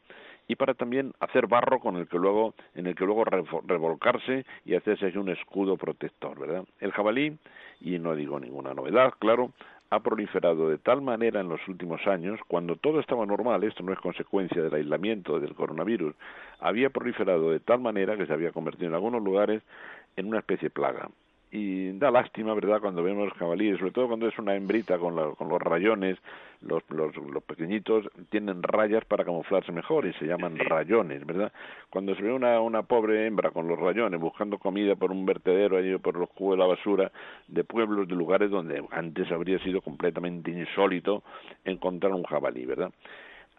[0.49, 4.75] y para también hacer barro con el que luego en el que luego revolcarse y
[4.75, 6.65] hacerse un escudo protector, ¿verdad?
[6.81, 7.37] El jabalí
[7.83, 9.53] y no digo ninguna novedad, claro,
[9.91, 13.93] ha proliferado de tal manera en los últimos años, cuando todo estaba normal, esto no
[13.93, 16.15] es consecuencia del aislamiento del coronavirus,
[16.59, 19.63] había proliferado de tal manera que se había convertido en algunos lugares
[20.17, 21.11] en una especie de plaga
[21.51, 25.49] y da lástima, ¿verdad?, cuando vemos jabalíes, sobre todo cuando es una hembrita con, con
[25.49, 26.19] los rayones,
[26.61, 31.53] los, los, los, pequeñitos tienen rayas para camuflarse mejor y se llaman rayones, ¿verdad?
[31.89, 35.77] Cuando se ve una, una pobre hembra con los rayones buscando comida por un vertedero
[35.77, 37.13] allí por los cubos de la basura
[37.47, 41.23] de pueblos, de lugares donde antes habría sido completamente insólito
[41.65, 42.91] encontrar un jabalí, ¿verdad?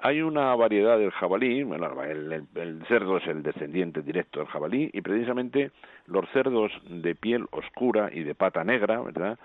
[0.02, 5.02] Hay una variedad del jabalí, bueno, el, cerdo es el descendiente directo del jabalí y
[5.02, 5.72] precisamente
[6.08, 9.38] los cerdos de piel oscura y de pata negra, ¿verdad?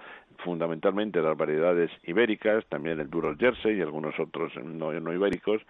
[0.44, 5.60] fundamentalmente las variedades ibéricas, también el duro jersey y algunos otros no, no ibéricos,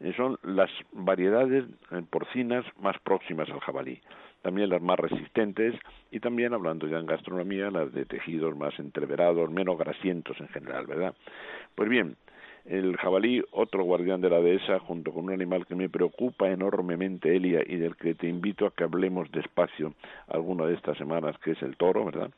[0.00, 4.00] eh, son las variedades eh, porcinas más próximas al jabalí
[4.42, 5.74] también las más resistentes
[6.10, 10.86] y también hablando ya en gastronomía las de tejidos más entreverados, menos grasientos en general,
[10.86, 11.14] ¿verdad?
[11.74, 12.14] Pues bien,
[12.64, 17.36] el jabalí, otro guardián de la dehesa, junto con un animal que me preocupa enormemente,
[17.36, 19.92] Elia, y del que te invito a que hablemos despacio
[20.28, 22.30] alguna de estas semanas, que es el toro, ¿verdad?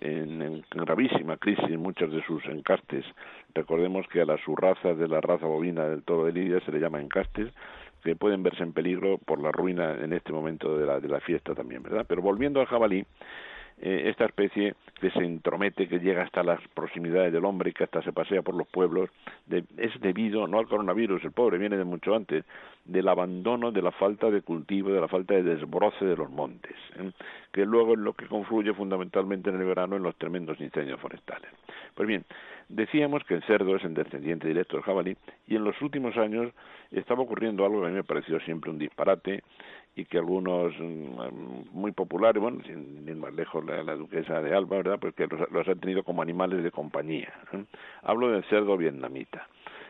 [0.00, 3.04] En, gravísima crisis muchos de sus encastes.
[3.54, 6.80] Recordemos que a las subrazas de la raza bovina del toro de Lidia se le
[6.80, 7.48] llama encastes,
[8.04, 11.20] que pueden verse en peligro por la ruina en este momento de la, de la
[11.20, 12.04] fiesta también, ¿verdad?
[12.08, 13.04] Pero volviendo al jabalí,
[13.82, 17.84] eh, esta especie que se entromete, que llega hasta las proximidades del hombre y que
[17.84, 19.08] hasta se pasea por los pueblos,
[19.78, 22.44] es debido no al coronavirus, el pobre viene de mucho antes,
[22.84, 26.76] del abandono, de la falta de cultivo, de la falta de desbroce de los montes,
[26.96, 27.10] ¿eh?
[27.52, 31.50] que luego es lo que confluye fundamentalmente en el verano en los tremendos incendios forestales.
[31.94, 32.24] Pues bien,
[32.68, 35.16] decíamos que el cerdo es el descendiente directo del jabalí
[35.46, 36.52] y en los últimos años
[36.90, 39.42] estaba ocurriendo algo que a mí me pareció siempre un disparate
[39.96, 44.78] y que algunos mm, muy populares, bueno, sin ir más lejos la, duquesa de Alba,
[44.78, 44.98] ¿verdad?
[45.00, 47.32] Porque los, los han tenido como animales de compañía.
[47.52, 47.64] ¿eh?
[48.02, 49.48] Hablo del cerdo vietnamita.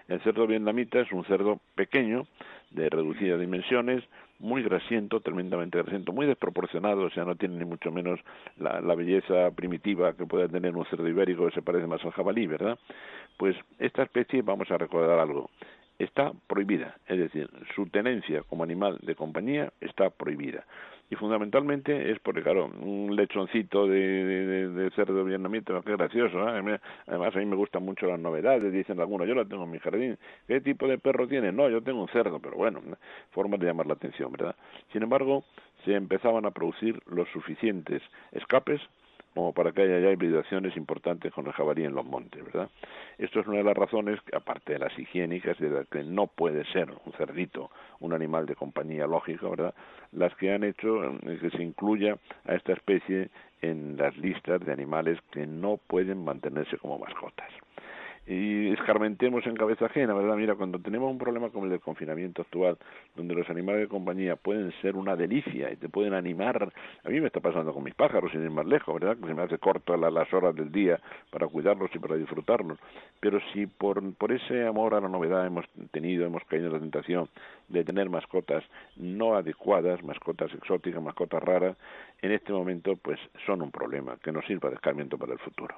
[0.09, 2.27] El cerdo vietnamita es un cerdo pequeño,
[2.71, 4.03] de reducidas dimensiones,
[4.41, 8.19] muy grasiento, tremendamente grasiento, muy desproporcionado, o sea, no tiene ni mucho menos
[8.57, 12.13] la, la belleza primitiva que puede tener un cerdo ibérico que se parece más al
[12.13, 12.79] jabalí, ¿verdad?
[13.37, 15.51] Pues esta especie, vamos a recordar algo,
[16.01, 20.65] está prohibida, es decir, su tenencia como animal de compañía está prohibida.
[21.11, 26.79] Y fundamentalmente es porque, claro, un lechoncito de, de, cerdo vietnamita, qué gracioso, ¿eh?
[27.07, 29.79] además a mí me gustan mucho las novedades, dicen algunos, yo la tengo en mi
[29.81, 31.53] jardín, ¿qué tipo de perro tiene?
[31.53, 32.81] No, yo tengo un cerdo, pero bueno,
[33.33, 34.55] forma de llamar la atención, ¿verdad?
[34.93, 35.45] Sin embargo,
[35.85, 38.81] se empezaban a producir los suficientes escapes
[39.35, 42.69] como para que haya ya hibridaciones importantes con el jabalí en los montes, ¿verdad?
[43.19, 46.91] Esto es una de las razones, aparte de las higiénicas, de que no puede ser
[47.05, 49.75] un cerdito, un animal de compañía lógica, ¿verdad?
[50.13, 53.31] Las que han hecho eh, que se incluya a esta especie
[53.63, 57.51] en las listas de animales que no pueden mantenerse como mascotas
[58.31, 60.37] y escarmentemos en cabeza ajena, ¿verdad?
[60.37, 62.79] Mira, cuando tenemos un problema como el del confinamiento actual,
[63.17, 66.73] donde los animales de compañía pueden ser una delicia y te pueden animar,
[67.05, 69.17] a mí me está pasando con mis pájaros, sin ir más lejos, ¿verdad?
[69.17, 71.01] Que se me hace corto las horas del día
[71.33, 72.79] para cuidarlos y para disfrutarlos.
[73.19, 76.79] Pero si por, por ese amor a la novedad hemos tenido, hemos caído en la
[76.79, 77.29] tentación
[77.67, 78.63] de tener mascotas
[78.95, 81.77] no adecuadas, mascotas exóticas, mascotas raras,
[82.23, 85.75] en este momento pues son un problema que nos sirva de escarmiento para el futuro.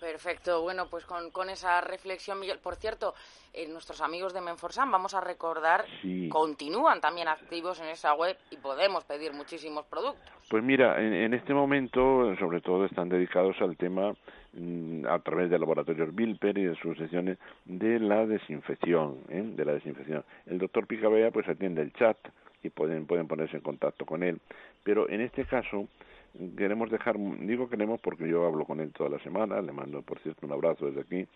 [0.00, 0.62] Perfecto.
[0.62, 2.58] Bueno, pues con, con esa reflexión, Miguel.
[2.58, 3.14] Por cierto,
[3.56, 5.84] eh, nuestros amigos de Menforsan, vamos a recordar,
[6.28, 10.28] continúan también activos en esa web y podemos pedir muchísimos productos.
[10.50, 14.12] Pues mira, en, este momento, sobre todo, están dedicados al tema
[14.54, 19.42] mm, a través de laboratorios Bilper y de sus sesiones de la desinfección, ¿eh?
[19.44, 20.24] de la desinfección.
[20.46, 22.18] El doctor Picabea pues atiende el chat
[22.62, 24.40] y pueden pueden ponerse en contacto con él,
[24.82, 25.86] pero en este caso
[26.56, 30.18] queremos dejar, digo queremos porque yo hablo con él toda la semana, le mando por
[30.20, 31.26] cierto un abrazo desde aquí,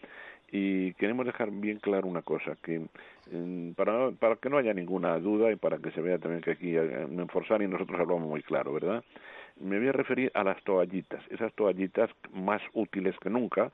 [0.50, 2.86] y queremos dejar bien claro una cosa, que
[3.76, 6.76] para, para que no haya ninguna duda y para que se vea también que aquí
[6.76, 9.04] eh, en Enforzar y nosotros hablamos muy claro, ¿verdad?
[9.60, 13.70] Me voy a referir a las toallitas, esas toallitas más útiles que nunca,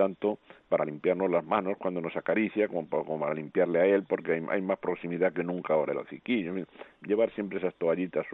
[0.00, 0.38] tanto
[0.70, 4.78] para limpiarnos las manos cuando nos acaricia como para, limpiarle a él porque hay, más
[4.78, 6.54] proximidad que nunca ahora el hociquillo.
[7.02, 8.24] Llevar siempre esas toallitas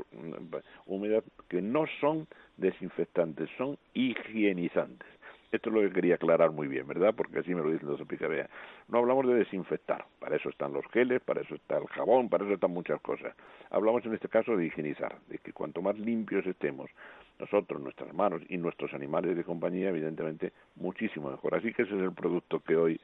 [0.86, 5.08] húmedas que no son desinfectantes, son higienizantes.
[5.50, 7.14] Esto es lo que quería aclarar muy bien, ¿verdad?
[7.16, 8.48] Porque así me lo dicen los Picabea.
[8.88, 12.44] No hablamos de desinfectar, para eso están los geles, para eso está el jabón, para
[12.44, 13.34] eso están muchas cosas.
[13.70, 16.90] Hablamos en este caso de higienizar, de que cuanto más limpios estemos
[17.38, 21.54] nosotros, nuestras manos y nuestros animales de compañía, evidentemente, muchísimo mejor.
[21.54, 23.00] Así que ese es el producto que hoy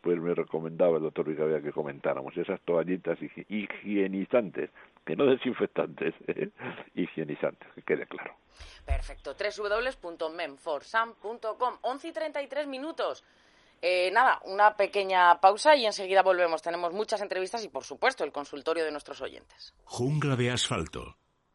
[0.00, 3.18] pues me recomendaba el doctor Picabea que comentáramos, esas toallitas
[3.48, 4.70] higienizantes,
[5.04, 6.14] que no desinfectantes,
[6.94, 8.36] higienizantes, que quede claro.
[8.84, 9.34] Perfecto.
[9.34, 11.74] www.menforsan.com.
[11.82, 13.24] 11 y 33 minutos.
[13.82, 16.62] Eh, nada, una pequeña pausa y enseguida volvemos.
[16.62, 19.74] Tenemos muchas entrevistas y, por supuesto, el consultorio de nuestros oyentes.
[19.84, 21.16] Jungla de asfalto.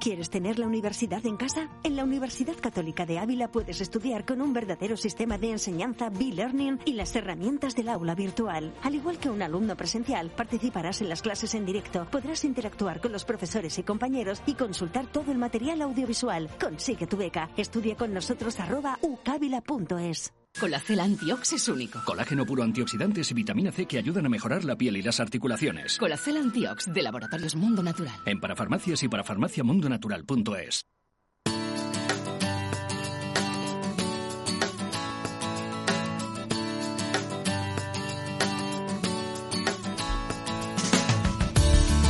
[0.00, 1.68] ¿Quieres tener la universidad en casa?
[1.82, 6.78] En la Universidad Católica de Ávila puedes estudiar con un verdadero sistema de enseñanza B-Learning
[6.86, 8.72] y las herramientas del aula virtual.
[8.82, 13.12] Al igual que un alumno presencial, participarás en las clases en directo, podrás interactuar con
[13.12, 16.48] los profesores y compañeros y consultar todo el material audiovisual.
[16.58, 17.50] Consigue tu beca.
[17.58, 20.32] Estudia con nosotros arroba ucavila.es.
[20.60, 22.00] Colacel Antiox es único.
[22.04, 25.96] Colágeno puro antioxidantes y vitamina C que ayudan a mejorar la piel y las articulaciones.
[25.96, 28.14] Colacel Antiox de Laboratorios Mundo Natural.
[28.26, 30.84] En parafarmacias y parafarmaciamundonatural.es.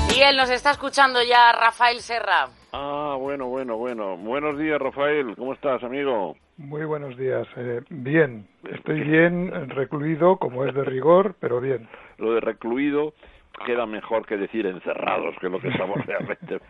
[0.08, 2.48] Miguel, nos está escuchando ya Rafael Serra.
[2.72, 4.16] Ah, bueno, bueno, bueno.
[4.16, 5.36] Buenos días, Rafael.
[5.36, 6.36] ¿Cómo estás, amigo?
[6.60, 7.48] Muy buenos días.
[7.56, 11.88] Eh, bien, estoy bien, recluido, como es de rigor, pero bien.
[12.18, 13.14] Lo de recluido
[13.64, 16.60] queda mejor que decir encerrados, que es lo que estamos realmente.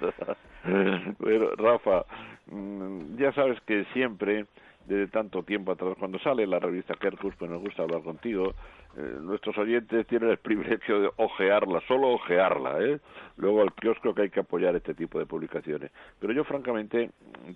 [1.18, 2.04] pero, Rafa,
[2.52, 4.46] mm, ya sabes que siempre
[4.90, 5.94] desde tanto tiempo atrás.
[5.98, 8.54] Cuando sale la revista Kerkus, pues nos gusta hablar contigo.
[8.96, 13.00] Eh, nuestros oyentes tienen el privilegio de ojearla, solo ojearla, ¿eh?
[13.36, 15.92] Luego al kiosco que hay que apoyar este tipo de publicaciones.
[16.18, 17.10] Pero yo francamente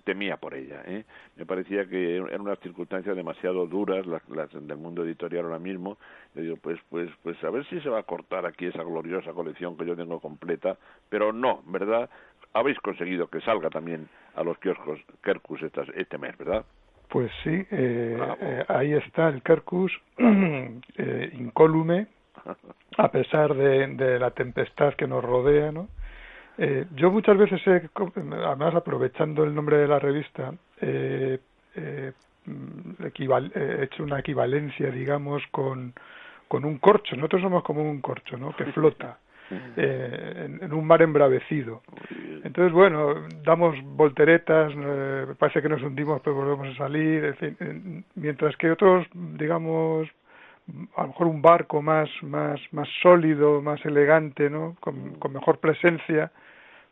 [0.05, 1.03] temía por ella, ¿eh?
[1.35, 5.97] Me parecía que eran unas circunstancias demasiado duras las, las del mundo editorial ahora mismo.
[6.35, 9.33] Yo digo, pues, pues, pues a ver si se va a cortar aquí esa gloriosa
[9.33, 10.77] colección que yo tengo completa,
[11.09, 12.09] pero no, ¿verdad?
[12.53, 16.65] Habéis conseguido que salga también a los kioscos Kerkus este mes, ¿verdad?
[17.09, 22.07] Pues sí, eh, eh, ahí está el Kerkus eh, incólume,
[22.97, 25.87] a pesar de, la tempestad que nos rodea, ¿no?
[26.57, 27.89] Eh, yo muchas veces, he,
[28.45, 31.39] además aprovechando el nombre de la revista, eh,
[31.75, 32.13] he
[33.83, 35.93] hecho una equivalencia, digamos, con,
[36.47, 37.15] con un corcho.
[37.15, 38.55] Nosotros somos como un corcho, ¿no?
[38.55, 39.19] Que flota.
[39.51, 41.81] Eh, en, un mar embravecido.
[42.43, 48.05] Entonces, bueno, damos volteretas, eh, parece que nos hundimos, pero volvemos a salir, en fin,
[48.15, 50.07] mientras que otros, digamos,
[50.95, 54.75] a lo mejor un barco más, más, más sólido, más elegante, ¿no?
[54.79, 56.31] Con, con mejor presencia,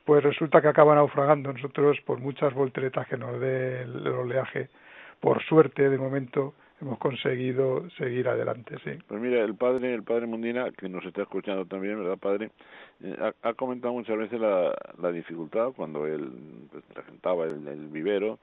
[0.06, 1.52] pues resulta que acaba naufragando.
[1.52, 4.70] Nosotros, por muchas volteretas que nos dé el oleaje,
[5.20, 6.54] por suerte, de momento,
[6.84, 8.92] hemos conseguido seguir adelante, sí.
[9.08, 12.52] Pues mira, el padre, el padre Mundina, que nos está escuchando también, ¿verdad, padre?
[13.02, 16.30] Eh, ha, comentado muchas veces la, la dificultad cuando él
[16.72, 18.38] pues, regentaba el, el, vivero,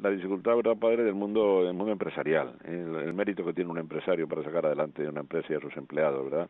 [0.00, 4.26] la dificultad, ¿verdad, padre, del mundo, del mundo empresarial, el, mérito que tiene un empresario
[4.26, 6.48] para sacar adelante una empresa y a sus empleados, ¿verdad?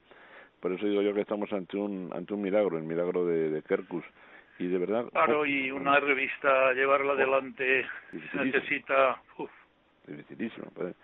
[0.60, 3.62] Por eso digo yo que estamos ante un, ante un milagro, el milagro de, de
[3.62, 4.04] Kerkus.
[4.58, 5.06] Y de verdad.
[5.10, 7.86] Claro, y una revista, llevarla adelante,
[8.34, 9.22] necesita.
[9.38, 9.50] Uf,
[10.10, 10.66] dificilísimo.
[10.74, 10.94] Pues,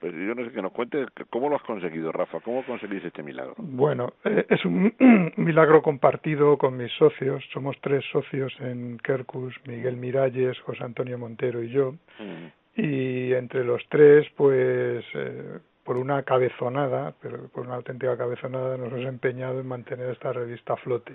[0.00, 3.22] pues yo no sé que nos cuente cómo lo has conseguido, Rafa, cómo conseguís este
[3.22, 3.54] milagro.
[3.58, 4.94] Bueno, eh, es un
[5.36, 7.44] milagro compartido con mis socios.
[7.52, 11.92] Somos tres socios en Kerkus, Miguel Miralles, José Antonio Montero y yo.
[12.18, 12.80] Mm.
[12.80, 18.92] Y entre los tres, pues eh, por una cabezonada, pero por una auténtica cabezonada, nos
[18.92, 21.14] hemos empeñado en mantener esta revista a flote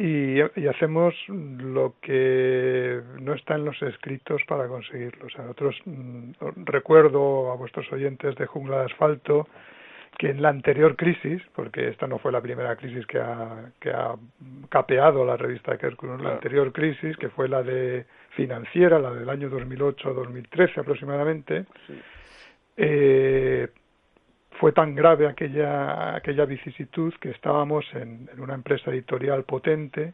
[0.00, 5.26] y, hacemos lo que no está en los escritos para conseguirlo.
[5.26, 6.30] O sea, nosotros mm,
[6.64, 9.46] recuerdo a vuestros oyentes de Jungla de Asfalto
[10.16, 13.90] que en la anterior crisis, porque esta no fue la primera crisis que ha, que
[13.90, 14.16] ha
[14.70, 19.50] capeado la revista Kerkun, la anterior crisis, que fue la de financiera, la del año
[19.50, 21.66] 2008-2013 aproximadamente,
[22.76, 23.68] eh,
[24.60, 30.12] fue tan grave aquella, aquella vicisitud que estábamos en, una empresa editorial potente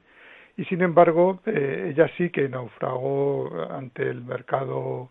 [0.56, 5.10] y sin embargo eh, ella sí que naufragó ante el mercado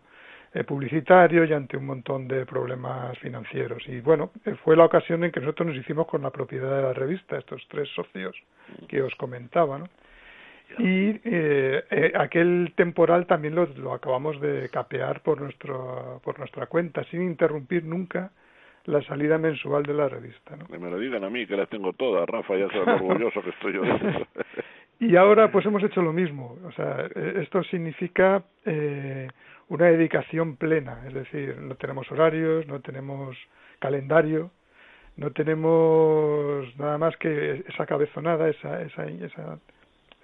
[0.54, 3.86] eh, publicitario y ante un montón de problemas financieros.
[3.86, 6.82] Y bueno, eh, fue la ocasión en que nosotros nos hicimos con la propiedad de
[6.84, 8.34] la revista, estos tres socios
[8.88, 9.78] que os comentaba.
[9.78, 9.88] ¿no?
[10.78, 11.20] Y
[12.14, 17.84] aquel temporal también lo, lo, acabamos de capear por, nuestro, por nuestra cuenta, sin interrumpir
[17.84, 18.30] nunca
[18.86, 20.56] la salida mensual de la revista.
[20.56, 20.66] ¿no?
[20.66, 23.50] Que me lo digan a mí, que las tengo todas, Rafa, ya sabes orgulloso que
[23.50, 23.82] estoy yo
[25.00, 29.28] y ahora pues hemos hecho lo mismo, o sea, e, esto significa eh,
[29.68, 33.36] una dedicación plena, es decir, no tenemos horarios, no tenemos
[33.78, 34.50] calendario,
[35.16, 39.58] no tenemos nada más que esa cabezonada, esa, esa, esa,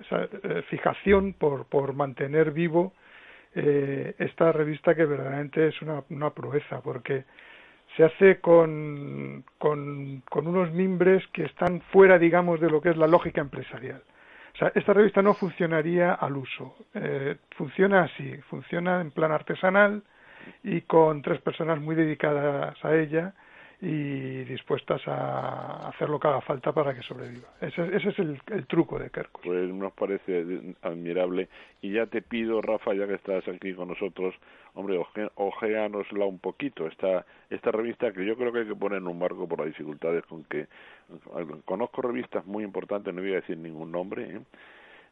[0.00, 2.92] esa eh, fijación por, por mantener vivo
[3.54, 7.24] eh, esta revista que verdaderamente es una, una proeza, porque
[7.96, 13.06] se hace con, con, unos mimbres que están fuera, digamos, de lo que es la
[13.06, 14.02] lógica empresarial.
[14.54, 16.76] O sea, esta revista no funcionaría al uso.
[16.94, 20.02] Eh, funciona así, funciona en plan artesanal
[20.62, 23.34] y con tres personas muy dedicadas a ella
[23.84, 27.48] y dispuestas a hacer lo que haga falta para que sobreviva.
[27.60, 29.42] Ese, ese es el, truco de Kerkus.
[29.42, 31.48] Pues nos parece admirable.
[31.80, 34.36] Y ya te pido, Rafa, ya que estás aquí con nosotros,
[34.74, 35.04] hombre,
[35.34, 39.18] ojeanosla un poquito, esta, esta revista que yo creo que hay que poner en un
[39.18, 40.68] marco por las dificultades con que...
[41.64, 44.40] Conozco revistas muy importantes, no voy a decir ningún nombre, ¿eh?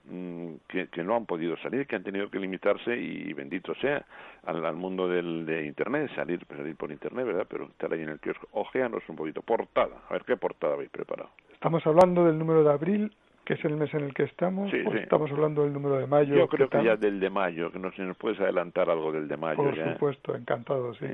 [0.08, 4.04] Mm, que, que, no han podido salir, que han tenido que limitarse y bendito sea
[4.44, 7.46] al, al mundo del, de Internet, salir, salir por Internet, ¿verdad?
[7.48, 10.90] Pero estar ahí en el kiosco, ojeanos un poquito, portada, a ver qué portada habéis
[10.90, 11.30] preparado.
[11.52, 13.12] Estamos hablando del número de abril,
[13.44, 14.98] que es el mes en el que estamos, sí, sí.
[14.98, 16.34] estamos hablando del número de mayo.
[16.34, 19.28] Yo creo que ya del de mayo, que no si nos puedes adelantar algo del
[19.28, 19.62] de mayo.
[19.62, 21.06] Por supuesto, encantado, sí.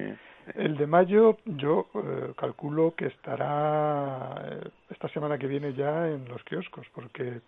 [0.54, 6.28] El de mayo yo eh, calculo que estará eh, esta semana que viene ya en
[6.28, 7.40] los kioscos, porque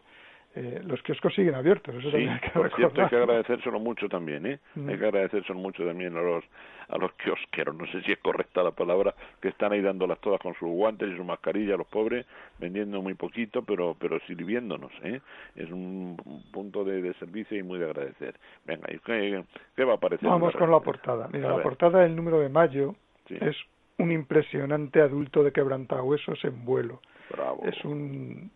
[0.58, 1.94] eh, los kioscos siguen abiertos.
[1.94, 4.58] Eso sí, hay que por cierto, hay que agradecérselo mucho también, ¿eh?
[4.74, 4.88] Mm.
[4.88, 6.44] Hay que agradecérselo mucho también a los,
[6.88, 10.40] a los kiosqueros, no sé si es correcta la palabra, que están ahí dándolas todas
[10.40, 12.26] con sus guantes y su mascarilla, los pobres,
[12.58, 15.20] vendiendo muy poquito, pero pero sirviéndonos, ¿eh?
[15.54, 16.16] Es un,
[16.52, 18.34] punto de, de, servicio y muy de agradecer.
[18.64, 19.44] Venga, ¿y qué,
[19.76, 20.28] qué va a aparecer?
[20.28, 21.28] Vamos con la portada.
[21.32, 22.96] Mira, la portada del número de mayo
[23.28, 23.36] sí.
[23.40, 23.56] es
[23.98, 27.00] un impresionante adulto de quebrantahuesos en vuelo.
[27.30, 27.62] Bravo.
[27.64, 28.50] Es un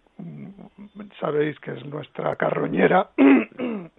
[1.21, 3.11] sabéis que es nuestra carroñera.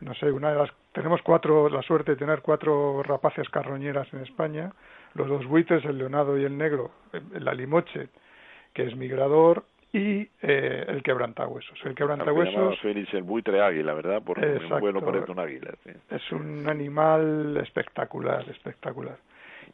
[0.00, 4.20] No sé una de las tenemos cuatro la suerte de tener cuatro rapaces carroñeras en
[4.20, 4.70] España.
[5.14, 6.92] Los dos buitres el leonado y el negro
[7.34, 8.08] el alimoche
[8.72, 11.78] que es migrador y eh, el quebrantahuesos.
[11.84, 14.80] El quebrantahuesos Félix el buitre águila verdad porque Exacto.
[14.80, 15.90] bueno parece un águila sí.
[16.10, 19.16] es un animal espectacular espectacular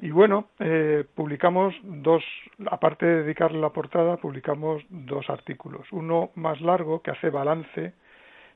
[0.00, 2.22] y bueno, eh, publicamos dos,
[2.70, 5.86] aparte de dedicarle la portada, publicamos dos artículos.
[5.92, 7.94] Uno más largo que hace balance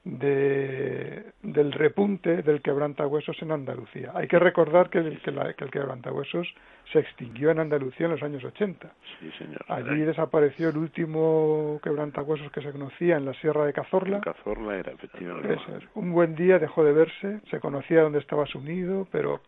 [0.04, 4.12] de, del repunte del quebrantahuesos en Andalucía.
[4.14, 6.46] Hay que recordar que el, que, la, que el quebrantahuesos
[6.92, 8.90] se extinguió en Andalucía en los años 80.
[9.20, 9.64] Sí, señor.
[9.68, 14.20] Allí desapareció el último quebrantahuesos que se conocía en la Sierra de Cazorla.
[14.20, 15.54] Cazorla era, efectivamente.
[15.54, 19.40] Es, un buen día dejó de verse, se conocía dónde estaba su nido, pero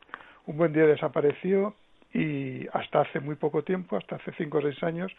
[0.46, 1.74] un buen día desapareció
[2.12, 5.12] y hasta hace muy poco tiempo, hasta hace cinco o seis años,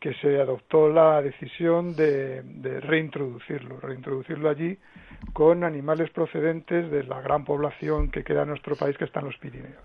[0.00, 4.78] que se adoptó la decisión de, de, reintroducirlo, reintroducirlo allí
[5.32, 9.26] con animales procedentes de la gran población que queda en nuestro país, que está en
[9.26, 9.82] los Pirineos.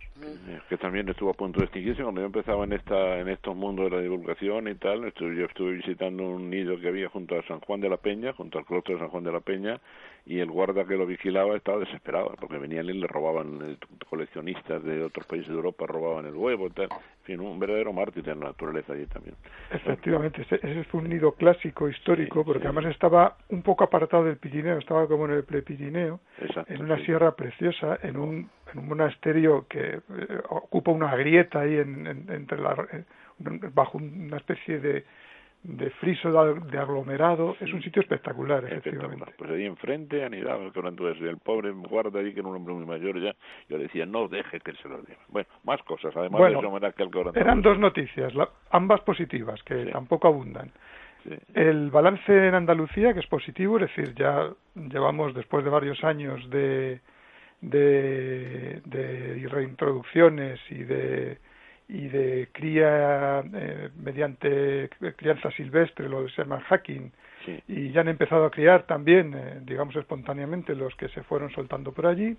[0.69, 3.89] Que también estuvo a punto de extinguirse cuando yo empezaba en esta en estos mundos
[3.89, 5.11] de la divulgación y tal.
[5.13, 8.59] yo estuve visitando un nido que había junto a San Juan de la Peña, junto
[8.59, 9.79] al claustro de San Juan de la Peña,
[10.25, 13.77] y el guarda que lo vigilaba estaba desesperado porque venían y le robaban eh,
[14.09, 16.89] coleccionistas de otros países de Europa robaban el huevo y tal.
[16.91, 19.35] En fin un verdadero mártir de la naturaleza allí también.
[19.71, 24.77] Efectivamente ese fue un nido clásico histórico porque además estaba un poco apartado del Pirineo
[24.77, 26.19] estaba como en el Prepirineo
[26.67, 30.01] en una sierra preciosa en un, en un monasterio que eh,
[30.49, 32.87] ocupa una grieta ahí en, entre la,
[33.73, 35.05] bajo una especie de
[35.63, 39.33] de friso de, aglomerado, es un sitio espectacular, efectivamente.
[39.37, 40.71] Pues ahí enfrente anidaba el
[41.21, 43.33] y el pobre guarda ahí, que era un hombre muy mayor ya,
[43.69, 45.17] yo decía, no deje que se lo lleve.
[45.29, 48.33] Bueno, más cosas, además de eso, que el Eran dos noticias,
[48.71, 50.71] ambas positivas, que tampoco abundan.
[51.53, 56.49] El balance en Andalucía, que es positivo, es decir, ya llevamos después de varios años
[56.49, 56.99] de,
[57.63, 61.37] de, de reintroducciones y de
[61.87, 67.11] y de cría eh, mediante crianza silvestre, lo que se llama hacking,
[67.67, 71.91] y ya han empezado a criar también, eh, digamos espontáneamente, los que se fueron soltando
[71.91, 72.37] por allí.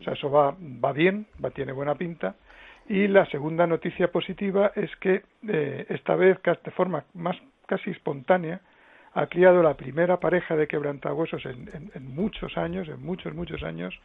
[0.00, 2.36] O sea, eso va, va bien, va, tiene buena pinta.
[2.88, 8.60] Y la segunda noticia positiva es que eh, esta vez, de forma más casi espontánea,
[9.12, 13.62] ha criado la primera pareja de quebrantahuesos en, en, en muchos años, en muchos, muchos
[13.64, 13.98] años,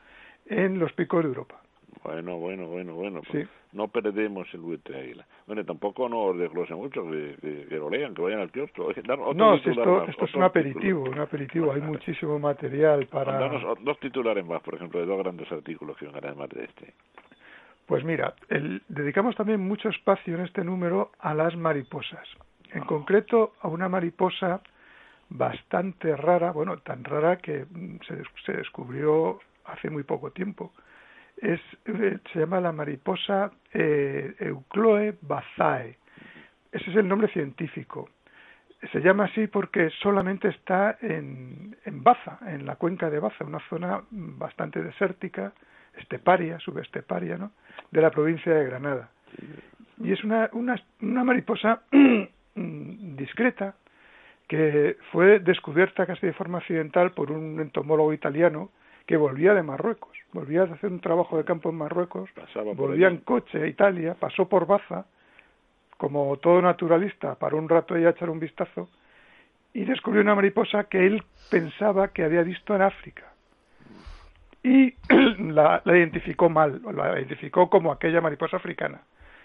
[0.50, 1.62] en los picos de Europa.
[2.04, 3.22] Bueno, bueno, bueno, bueno.
[3.30, 5.26] Pues no perdemos el buitre águila.
[5.46, 8.92] Bueno, tampoco nos desglose mucho, que, que, lo lean, que vayan al kiosco.
[9.36, 11.72] no, esto, esto es un aperitivo, un aperitivo.
[11.72, 13.38] Hay muchísimo material para...
[13.38, 16.94] Danos dos titulares más, por ejemplo, de dos grandes artículos que van además de este.
[17.86, 22.28] Pues mira, el, dedicamos también mucho espacio en este número a las mariposas.
[22.72, 22.86] En ah.
[22.86, 24.62] concreto, a una mariposa
[25.30, 27.66] bastante rara, bueno, tan rara que
[28.08, 29.40] se, se descubrió
[29.72, 30.74] hace muy poco tiempo
[31.42, 35.98] es, eh, se llama la mariposa eh, Eucloe bazae.
[36.72, 38.10] Ese es el nombre científico.
[38.92, 43.60] Se llama así porque solamente está en, en Baza, en la cuenca de Baza, una
[43.70, 45.54] zona bastante desértica,
[45.98, 47.52] esteparia, subesteparia, ¿no?
[47.92, 49.10] de la provincia de Granada.
[50.02, 51.82] Y es una, una, una mariposa
[52.56, 53.76] discreta
[54.48, 58.72] que fue descubierta casi de forma accidental por un entomólogo italiano
[59.10, 62.30] que volvía de Marruecos, volvía a hacer un trabajo de campo en Marruecos,
[62.76, 65.08] volvía en coche a Italia, pasó por Baza,
[65.98, 68.88] como todo naturalista, para un rato ahí a echar un vistazo,
[69.74, 73.34] y descubrió una mariposa que él pensaba que había visto en África.
[74.62, 74.94] Y
[75.54, 79.02] la, identificó mal, la identificó como aquella mariposa africana.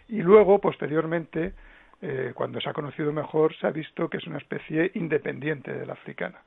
[0.09, 1.55] Y luego, posteriormente,
[2.03, 5.87] eh, cuando se ha conocido mejor, se ha visto que es una especie independiente de
[5.87, 6.43] la africana.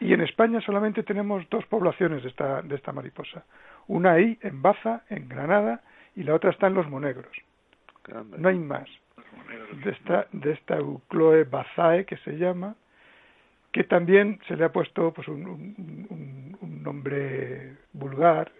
[0.00, 3.44] Y en España solamente tenemos dos poblaciones de esta, de esta mariposa.
[3.86, 5.80] Una ahí, en Baza, en Granada,
[6.14, 7.34] y la otra está en Los Monegros.
[8.38, 8.88] No hay más.
[9.84, 12.74] De esta, de esta Eucloe bazae, que se llama,
[13.72, 18.50] que también se le ha puesto pues un, un, un nombre vulgar,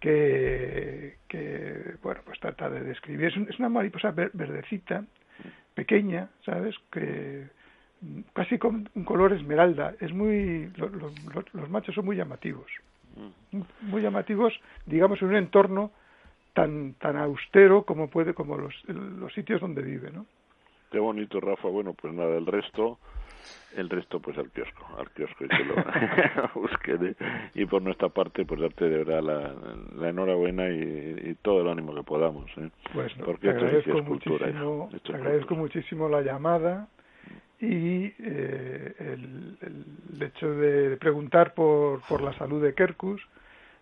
[0.00, 3.26] que, que, bueno, pues trata de describir.
[3.26, 5.04] Es, es una mariposa verdecita,
[5.74, 6.76] pequeña, ¿sabes?
[6.92, 7.48] Que
[8.32, 9.94] casi con un color esmeralda.
[10.00, 12.70] Es muy, los machos son muy llamativos,
[13.16, 13.60] mm.
[13.82, 15.90] muy llamativos, digamos, en un entorno
[16.54, 20.26] tan tan austero como puede, como los, los sitios donde vive, ¿no?
[20.90, 21.68] Qué bonito, Rafa.
[21.68, 22.98] Bueno, pues nada, el resto,
[23.76, 25.74] el resto pues al kiosco, al kiosco y que lo
[26.54, 27.14] busque.
[27.54, 29.54] Y por nuestra parte, pues darte de verdad la,
[30.00, 32.50] la enhorabuena y, todo el ánimo que podamos.
[32.56, 32.70] ¿eh?
[32.94, 36.88] Pues Porque te agradezco, muchísimo, te agradezco muchísimo la llamada
[37.60, 43.20] y eh, el, el, hecho de preguntar por, por la salud de Kerkus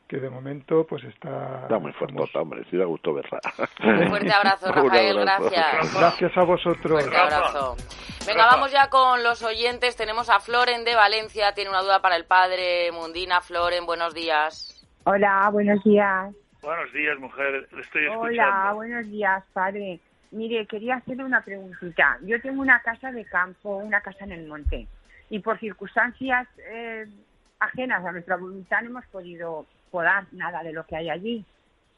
[0.08, 3.40] que de momento pues está está muy fuerte hombre sí da gusto verla.
[3.82, 5.94] Un fuerte abrazo Rafael gracias.
[5.94, 7.02] Gracias a vosotros.
[7.02, 7.76] Fuerte abrazo.
[8.26, 9.96] Venga vamos ya con los oyentes.
[9.96, 13.40] Tenemos a Floren de Valencia tiene una duda para el padre Mundina.
[13.40, 14.72] Floren buenos días.
[15.04, 16.34] Hola buenos días.
[16.62, 18.42] Buenos días mujer le estoy escuchando.
[18.42, 20.00] hola buenos días padre
[20.36, 22.18] Mire, quería hacerle una preguntita.
[22.20, 24.86] Yo tengo una casa de campo, una casa en el monte,
[25.30, 27.06] y por circunstancias eh,
[27.58, 31.42] ajenas a nuestra voluntad no hemos podido podar nada de lo que hay allí.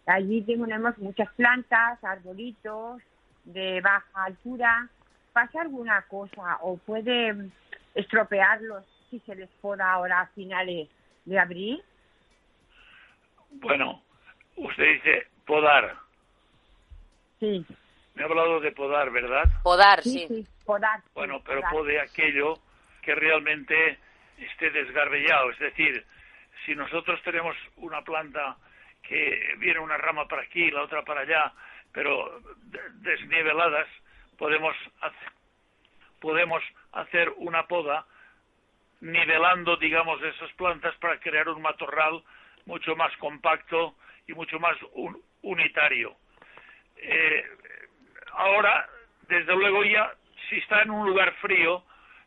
[0.06, 3.02] Allí tenemos muchas plantas, arbolitos
[3.42, 4.88] de baja altura.
[5.32, 7.50] ¿Pasa alguna cosa o puede
[7.96, 10.88] estropearlos si se les poda ahora a finales
[11.24, 11.82] de abril?
[13.50, 14.00] Bueno,
[14.56, 15.96] usted dice podar.
[17.40, 17.66] Sí.
[18.18, 19.44] Me ha hablado de podar, ¿verdad?
[19.62, 20.44] Podar, sí.
[20.66, 21.00] podar.
[21.14, 22.58] Bueno, pero pode aquello
[23.00, 23.96] que realmente
[24.36, 25.50] esté desgarbellado.
[25.50, 26.04] Es decir,
[26.66, 28.56] si nosotros tenemos una planta
[29.02, 31.52] que viene una rama para aquí, la otra para allá,
[31.92, 32.40] pero
[32.94, 33.86] desniveladas,
[34.36, 35.32] podemos hacer,
[36.20, 36.64] podemos
[36.94, 38.04] hacer una poda
[39.00, 42.24] nivelando, digamos, esas plantas para crear un matorral
[42.66, 43.94] mucho más compacto
[44.26, 44.76] y mucho más
[45.42, 46.16] unitario.
[46.96, 47.44] Eh,
[48.38, 48.88] ahora,
[49.28, 50.12] desde luego ya,
[50.48, 51.82] si está en un lugar frío,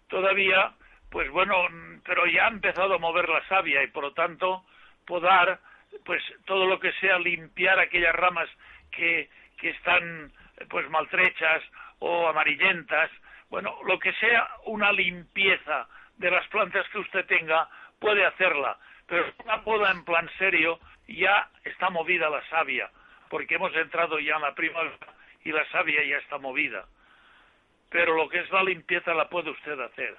[0.08, 0.74] todavía,
[1.10, 1.56] pues bueno,
[2.04, 4.64] pero ya ha empezado a mover la savia y por lo tanto
[5.08, 5.60] podar,
[6.06, 8.50] pues todo lo que sea limpiar aquellas ramas
[8.92, 10.32] que, que están
[10.70, 11.64] pues maltrechas
[12.00, 13.10] o amarillentas,
[13.50, 15.88] bueno, lo que sea una limpieza
[16.18, 17.68] de las plantas que usted tenga,
[18.00, 22.90] puede hacerla, pero una poda en plan serio ya está movida la savia,
[23.30, 24.96] porque hemos entrado ya en la primavera
[25.44, 26.86] y la savia ya está movida.
[27.90, 30.18] Pero lo que es la limpieza la puede usted hacer.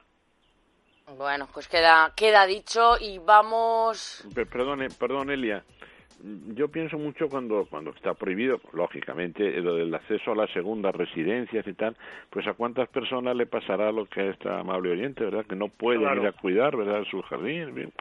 [1.17, 4.27] Bueno, pues queda, queda dicho y vamos...
[4.35, 5.65] Perdone, perdón, Elia
[6.55, 11.67] yo pienso mucho cuando cuando está prohibido, lógicamente, lo del acceso a las segundas residencias
[11.67, 11.97] y tal,
[12.31, 15.47] pues a cuántas personas le pasará lo que a esta amable oyente, ¿verdad?
[15.47, 17.05] Que no puede ir a cuidar, ¿verdad?
[17.11, 17.93] Su jardín,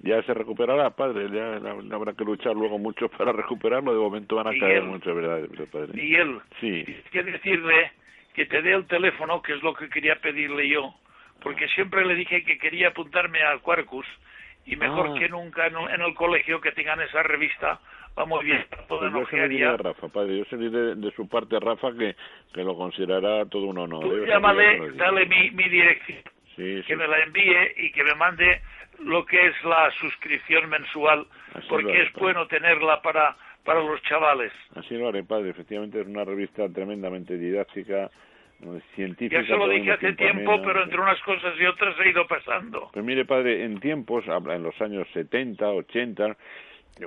[0.00, 1.56] ya se recuperará, padre, ya
[1.94, 5.94] habrá que luchar luego mucho para recuperarlo, de momento van a caer mucho, ¿verdad, padre?
[5.94, 6.84] Miguel, sí.
[7.10, 7.92] que decirle
[8.34, 10.94] que te dé el teléfono, que es lo que quería pedirle yo,
[11.42, 14.06] porque siempre le dije que quería apuntarme al Quarkus,
[14.66, 15.18] y mejor ah.
[15.18, 17.80] que nunca en, el colegio que tengan esa revista.
[18.16, 20.38] Va muy bien pues yo se Rafa padre.
[20.38, 22.14] Yo sé de, su parte a Rafa que,
[22.52, 26.22] que lo considerará todo un honor Tú llámale dale mi, mi dirección.
[26.54, 28.62] Que me la envíe y que me mande
[29.00, 31.26] lo que es la suscripción mensual
[31.68, 34.52] porque es bueno tenerla para para los chavales.
[34.76, 35.50] Así lo haré padre.
[35.50, 38.10] Efectivamente es una revista tremendamente didáctica
[38.94, 39.42] científica.
[39.42, 42.90] Ya se lo dije hace tiempo, pero entre unas cosas y otras he ido pasando.
[42.92, 46.36] Pues mire, padre, en tiempos, en los años 70, 80,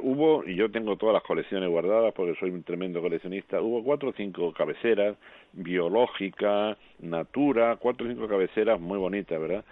[0.01, 4.09] hubo, y yo tengo todas las colecciones guardadas porque soy un tremendo coleccionista, hubo cuatro
[4.09, 5.17] o cinco cabeceras,
[5.53, 9.63] biológica, natura, cuatro o cinco cabeceras muy bonitas, ¿verdad?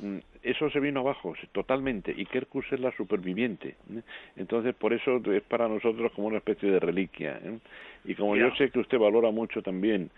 [0.00, 3.76] Mm, eso se vino abajo totalmente y Kerkus es la superviviente.
[3.92, 4.02] ¿eh?
[4.36, 7.38] Entonces, por eso es para nosotros como una especie de reliquia.
[7.42, 7.58] ¿eh?
[8.04, 10.10] Y como yo sé que usted valora mucho también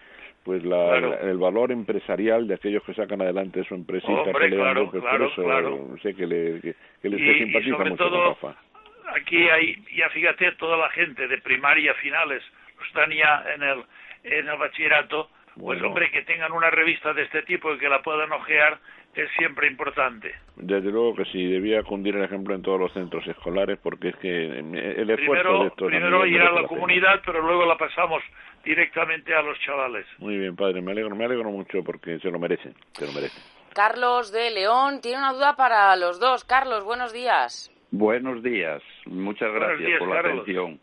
[0.47, 5.03] pues la, el valor empresarial de aquellos que sacan adelante su empresita Hombre, claro, pues
[5.03, 5.97] claro, claro.
[6.01, 8.39] sé que le, que, le y, simpatiza y sobre todo,
[9.13, 12.45] aquí hay, ya fíjate, toda la gente de primaria finales,
[12.87, 13.83] están ya en el,
[14.23, 18.01] en el bachillerato, pues hombre, que tengan una revista de este tipo y que la
[18.03, 18.79] puedan ojear
[19.17, 20.35] es siempre importante.
[20.57, 24.17] Desde luego que sí, debía cundir el ejemplo en todos los centros escolares porque es
[24.17, 25.87] que el esfuerzo primero, de esto...
[25.87, 28.23] Primero ir a la comunidad, pero luego la pasamos
[28.65, 30.07] directamente a los chavales.
[30.19, 33.43] Muy bien, padre, me alegro, me alegro mucho porque se lo merecen, se lo merecen.
[33.75, 36.45] Carlos de León tiene una duda para los dos.
[36.45, 37.71] Carlos, buenos días.
[37.91, 40.81] Buenos días, muchas gracias por la atención.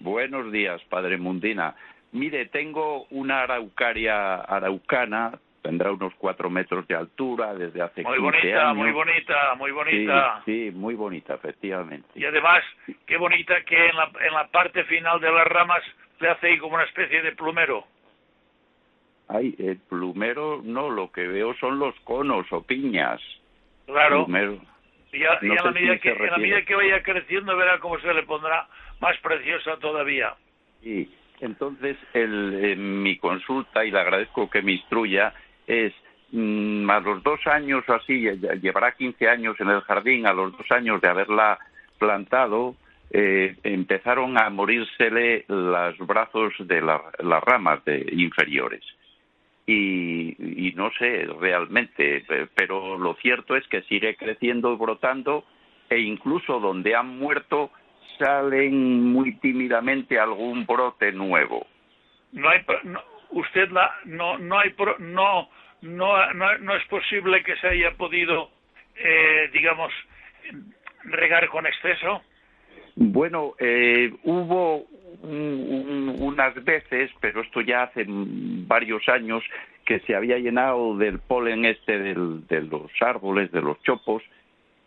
[0.00, 1.74] Buenos días, padre Mundina.
[2.10, 8.22] Mire, tengo una araucaria araucana, tendrá unos cuatro metros de altura desde hace muy 15
[8.22, 8.76] bonita, años.
[8.76, 12.08] Muy bonita, muy bonita, sí, sí, muy bonita, efectivamente.
[12.14, 12.62] Y además,
[13.06, 15.82] qué bonita que en la, en la parte final de las ramas
[16.20, 17.84] le hace ahí como una especie de plumero.
[19.28, 23.20] Ay, el plumero no, lo que veo son los conos o piñas.
[23.86, 24.24] Claro.
[24.24, 24.58] Plumero.
[25.12, 28.66] Y, a, la medida que, la medida que vaya creciendo verá cómo se le pondrá
[29.00, 30.34] más preciosa todavía.
[30.82, 35.34] Sí, entonces el, eh, mi consulta, y le agradezco que me instruya,
[35.66, 35.92] es
[36.32, 38.20] mm, a los dos años o así,
[38.60, 41.58] llevará 15 años en el jardín, a los dos años de haberla
[41.98, 42.74] plantado,
[43.10, 48.82] eh, empezaron a morírsele los brazos de las ramas de, inferiores.
[49.66, 55.44] Y, no sé realmente, pero lo cierto es que sigue creciendo y brotando
[55.88, 57.70] e incluso donde han muerto
[58.18, 61.66] salen muy tímidamente algún brote nuevo.
[62.32, 62.60] No hay,
[63.32, 65.48] usted la, no, no hay, no,
[65.82, 68.50] no, no, es posible que se haya podido,
[68.96, 69.92] eh, digamos,
[71.04, 72.22] regar con exceso.
[72.94, 74.86] Bueno, eh, hubo
[75.22, 79.42] unas veces, pero esto ya hace varios años,
[79.84, 84.22] que se había llenado del polen este de los árboles, de los chopos,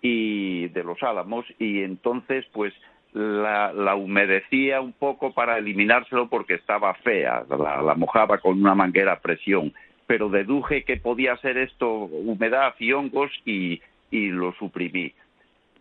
[0.05, 2.73] y de los álamos y entonces pues
[3.15, 8.75] la, la, humedecía un poco para eliminárselo porque estaba fea, la, la, mojaba con una
[8.75, 9.73] manguera a presión,
[10.05, 15.13] pero deduje que podía ser esto humedad y hongos y, y lo suprimí.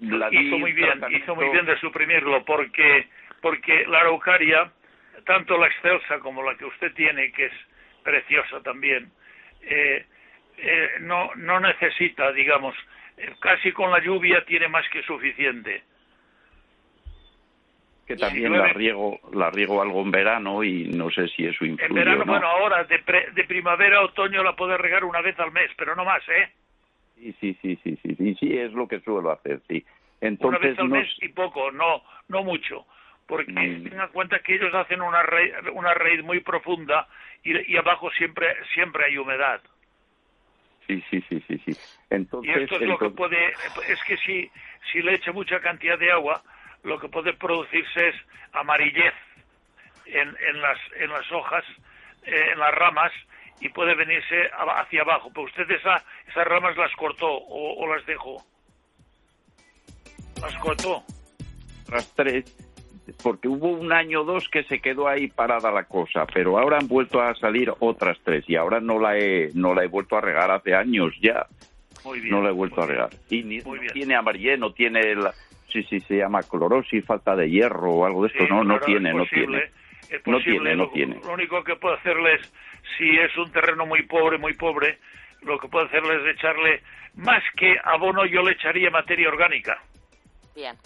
[0.00, 3.06] La hizo muy bien, hizo muy bien de suprimirlo porque
[3.40, 4.70] porque la araucaria,
[5.26, 7.52] tanto la excelsa como la que usted tiene, que es
[8.04, 9.10] preciosa también,
[9.62, 10.06] eh,
[10.56, 12.74] eh, no, no necesita, digamos,
[13.18, 15.82] eh, casi con la lluvia tiene más que suficiente
[18.06, 21.88] que también la riego la riego algo en verano y no sé si eso influye
[21.88, 22.98] en verano bueno ahora de,
[23.34, 26.50] de primavera a otoño la puedes regar una vez al mes pero no más eh
[27.16, 29.84] sí sí sí sí sí sí, sí es lo que suelo hacer sí.
[30.20, 32.86] Entonces una vez al mes y poco no no mucho
[33.26, 33.84] porque mm.
[33.84, 37.08] tengan en cuenta que ellos hacen una raíz, una raíz muy profunda
[37.42, 39.60] y, y abajo siempre siempre hay humedad.
[40.86, 41.72] Sí, sí, sí, sí, sí.
[42.10, 43.52] Entonces, y esto es lo que puede,
[43.88, 44.50] es que si,
[44.92, 46.42] si le echa mucha cantidad de agua,
[46.84, 48.14] lo que puede producirse es
[48.52, 49.14] amarillez
[50.06, 51.64] en, en, las, en las hojas,
[52.24, 53.12] eh, en las ramas,
[53.60, 55.30] y puede venirse hacia abajo.
[55.32, 58.36] Pero usted esa, esas ramas las cortó o, o las dejó.
[60.40, 61.02] Las cortó.
[61.90, 62.44] Las tres,
[63.22, 66.78] porque hubo un año o dos que se quedó ahí parada la cosa, pero ahora
[66.78, 70.16] han vuelto a salir otras tres y ahora no la he, no la he vuelto
[70.16, 71.46] a regar hace años ya.
[72.04, 73.10] Muy bien, no la he vuelto a regar.
[73.30, 75.32] Y ni, no tiene amarillez, no tiene la,
[75.74, 78.46] sí, sí, se llama clorosis, falta de hierro o algo de esto.
[78.46, 79.70] no, no tiene, no tiene.
[80.24, 81.20] no tiene, no lo, tiene.
[81.24, 82.40] Lo único que puedo hacerles,
[82.96, 84.98] si es un terreno muy pobre, muy pobre,
[85.42, 86.80] lo que puedo hacerles es echarle,
[87.16, 89.82] más que abono, yo le echaría materia orgánica.
[90.54, 90.76] Bien.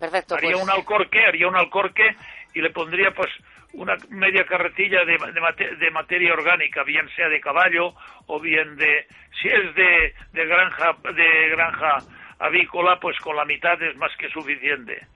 [0.00, 0.36] Perfecto.
[0.36, 0.62] Haría pues...
[0.62, 2.16] un alcorque, haría un alcorque
[2.54, 3.30] y le pondría pues
[3.74, 7.92] una media carretilla de, de, de, materia orgánica, bien sea de caballo
[8.26, 9.06] o bien de,
[9.42, 11.98] si es de, de granja, de granja
[12.38, 15.06] avícola, pues con la mitad es más que suficiente.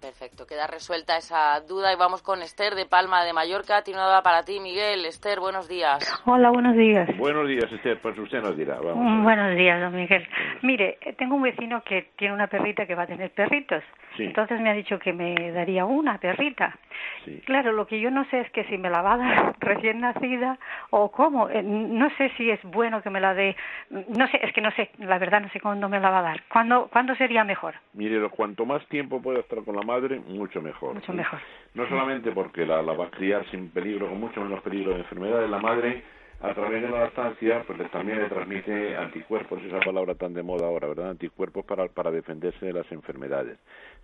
[0.00, 3.82] Perfecto, queda resuelta esa duda y vamos con Esther de Palma de Mallorca.
[3.82, 5.04] Tiene una duda para ti, Miguel.
[5.04, 5.98] Esther, buenos días.
[6.24, 7.06] Hola, buenos días.
[7.18, 8.00] Buenos días, Esther.
[8.00, 8.76] Pues usted nos dirá.
[8.80, 10.26] Vamos mm, buenos días, don Miguel.
[10.62, 13.84] Mire, tengo un vecino que tiene una perrita que va a tener perritos.
[14.16, 14.24] Sí.
[14.24, 16.76] Entonces me ha dicho que me daría una perrita.
[17.24, 17.42] Sí.
[17.46, 20.00] Claro, lo que yo no sé es que si me la va a dar recién
[20.00, 20.58] nacida
[20.90, 21.48] o cómo.
[21.48, 23.56] Eh, no sé si es bueno que me la dé.
[23.90, 26.22] No sé, es que no sé, la verdad no sé cuándo me la va a
[26.22, 26.42] dar.
[26.48, 27.74] ¿Cuándo, ¿cuándo sería mejor?
[27.94, 30.94] Mire, cuanto más tiempo pueda estar con la madre, mucho mejor.
[30.94, 31.38] Mucho mejor.
[31.74, 35.00] No solamente porque la, la va a criar sin peligro, con mucho menos peligro de
[35.00, 36.02] enfermedades, la madre
[36.42, 40.66] a través de la lactancia, pues también le transmite anticuerpos, esa palabra tan de moda
[40.66, 41.10] ahora, ¿verdad?
[41.10, 43.58] Anticuerpos para, para defenderse de las enfermedades.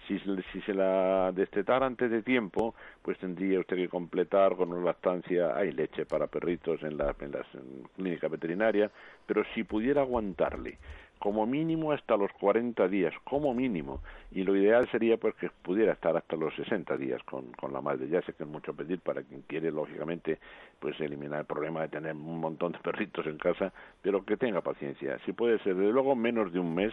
[0.07, 4.85] Si, si se la destetara antes de tiempo, pues tendría usted que completar con una
[4.85, 7.47] lactancia, hay leche para perritos en la, en las
[7.97, 8.93] clínicas veterinarias,
[9.27, 10.77] pero si pudiera aguantarle
[11.19, 14.01] como mínimo hasta los 40 días, como mínimo,
[14.31, 17.81] y lo ideal sería pues que pudiera estar hasta los 60 días con, con la
[17.81, 18.09] madre.
[18.09, 20.39] Ya sé que es mucho pedir para quien quiere, lógicamente,
[20.79, 24.61] pues eliminar el problema de tener un montón de perritos en casa, pero que tenga
[24.61, 25.19] paciencia.
[25.25, 26.93] Si puede ser, desde luego, menos de un mes,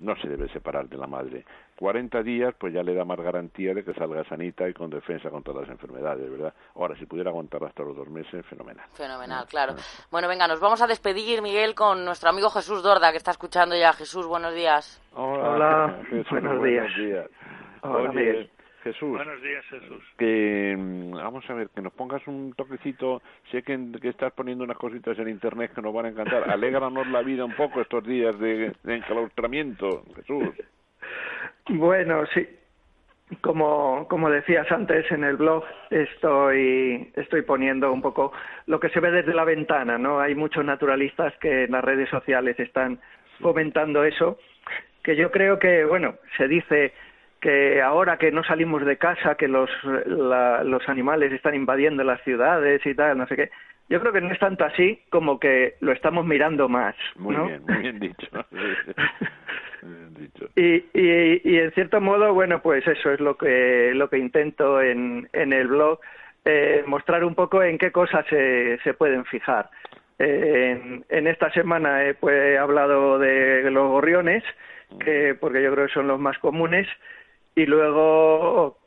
[0.00, 1.44] no se debe separar de la madre.
[1.76, 5.30] 40 días, pues ya le da más garantía de que salga sanita y con defensa
[5.30, 6.54] contra las enfermedades, ¿verdad?
[6.74, 8.86] Ahora, si pudiera aguantar hasta los dos meses, fenomenal.
[8.92, 9.74] Fenomenal, claro.
[10.10, 13.76] Bueno, venga, nos vamos a despedir, Miguel, con nuestro amigo Jesús Dorda, que está escuchando
[13.76, 13.92] ya.
[13.92, 15.00] Jesús, buenos días.
[15.14, 16.02] Hola, Hola.
[16.08, 16.96] Jesús, buenos, buenos días.
[16.96, 17.30] días.
[17.82, 18.50] Hola, Oye, Miguel.
[18.82, 19.10] Jesús.
[19.10, 20.02] Buenos días, Jesús.
[20.18, 23.22] Que vamos a ver, que nos pongas un toquecito.
[23.50, 26.50] Sé que, que, estás poniendo unas cositas en internet que nos van a encantar.
[26.50, 30.48] Alégranos la vida un poco estos días de, de enclaustramiento, Jesús.
[31.68, 32.46] Bueno, sí.
[33.40, 38.32] Como, como decías antes en el blog, estoy, estoy poniendo un poco
[38.66, 40.20] lo que se ve desde la ventana, ¿no?
[40.20, 43.00] Hay muchos naturalistas que en las redes sociales están
[43.40, 44.38] fomentando eso,
[45.02, 46.92] que yo creo que, bueno, se dice
[47.40, 49.70] que ahora que no salimos de casa, que los,
[50.06, 53.50] la, los animales están invadiendo las ciudades y tal, no sé qué.
[53.88, 56.94] Yo creo que no es tanto así como que lo estamos mirando más.
[57.16, 57.46] Muy ¿no?
[57.46, 58.26] bien, muy bien dicho.
[59.82, 60.48] muy bien dicho.
[60.56, 64.80] Y, y, y, en cierto modo, bueno, pues eso es lo que, lo que intento
[64.80, 66.00] en, en el blog,
[66.44, 69.68] eh, mostrar un poco en qué cosas se, se pueden fijar.
[70.18, 74.42] Eh, en, en, esta semana he, pues, he hablado de los gorriones,
[75.00, 76.86] que, porque yo creo que son los más comunes,
[77.54, 78.78] y luego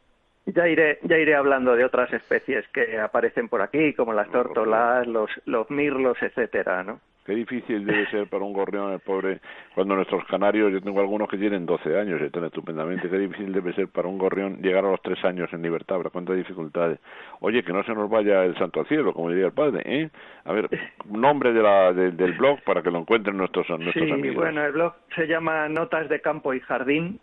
[0.46, 5.08] ya iré ya iré hablando de otras especies que aparecen por aquí como las tórtolas
[5.08, 9.40] los los mirlos etcétera no Qué difícil debe ser para un gorrión, el pobre,
[9.74, 13.52] cuando nuestros canarios, yo tengo algunos que tienen 12 años y están estupendamente, qué difícil
[13.52, 16.12] debe ser para un gorrión llegar a los 3 años en libertad, ¿verdad?
[16.12, 17.00] cuántas dificultades.
[17.40, 20.10] Oye, que no se nos vaya el santo al cielo, como diría el padre, ¿eh?
[20.44, 20.70] A ver,
[21.10, 24.94] nombre de la, del blog para que lo encuentren nuestros, nuestros sí, bueno, el blog
[25.16, 27.20] se llama Notas de Campo y Jardín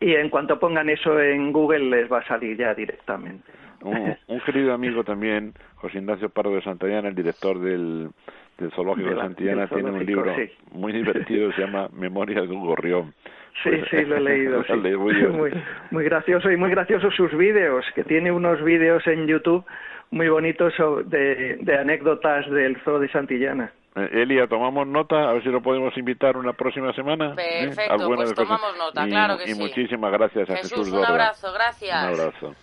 [0.00, 3.52] y en cuanto pongan eso en Google les va a salir ya directamente.
[3.82, 8.10] Un, querido amigo también, José Ignacio Pardo de Santillana, el director del,
[8.58, 10.34] del Zoológico de, Santillana, tiene un libro
[10.72, 13.14] muy divertido, se llama Memorias de un gorrión.
[13.62, 14.62] Sí, sí, lo he leído.
[15.32, 15.52] muy,
[15.90, 19.64] muy, gracioso y muy gracioso sus vídeos, que tiene unos vídeos en YouTube
[20.10, 20.72] muy bonitos
[21.06, 23.72] de, de anécdotas del zoo de Santillana.
[23.96, 27.34] Eh, Elia, tomamos nota, a ver si lo podemos invitar una próxima semana.
[27.36, 27.66] ¿eh?
[27.66, 32.04] Perfecto, pues tomamos nota, claro que y muchísimas gracias a Jesús, Jesús un abrazo, gracias.
[32.04, 32.54] Un abrazo.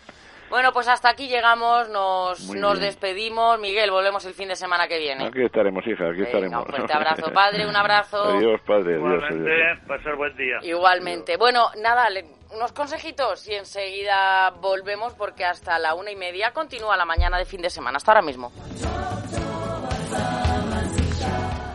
[0.50, 3.60] Bueno, pues hasta aquí llegamos, nos, nos despedimos.
[3.60, 5.26] Miguel, volvemos el fin de semana que viene.
[5.26, 6.66] Aquí estaremos, hija, aquí estaremos.
[6.66, 8.24] Un fuerte abrazo, padre, un abrazo.
[8.38, 9.24] Adiós, padre, adiós.
[9.30, 10.60] Igualmente, pasar buen día.
[10.62, 11.36] Igualmente.
[11.36, 12.10] Bueno, nada,
[12.56, 17.46] unos consejitos y enseguida volvemos porque hasta la una y media continúa la mañana de
[17.46, 17.98] fin de semana.
[17.98, 18.52] Hasta ahora mismo.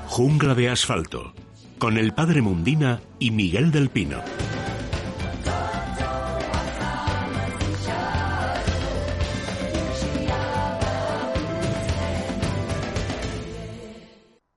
[0.07, 1.33] Jungla de asfalto,
[1.79, 4.23] con el padre Mundina y Miguel del Pino.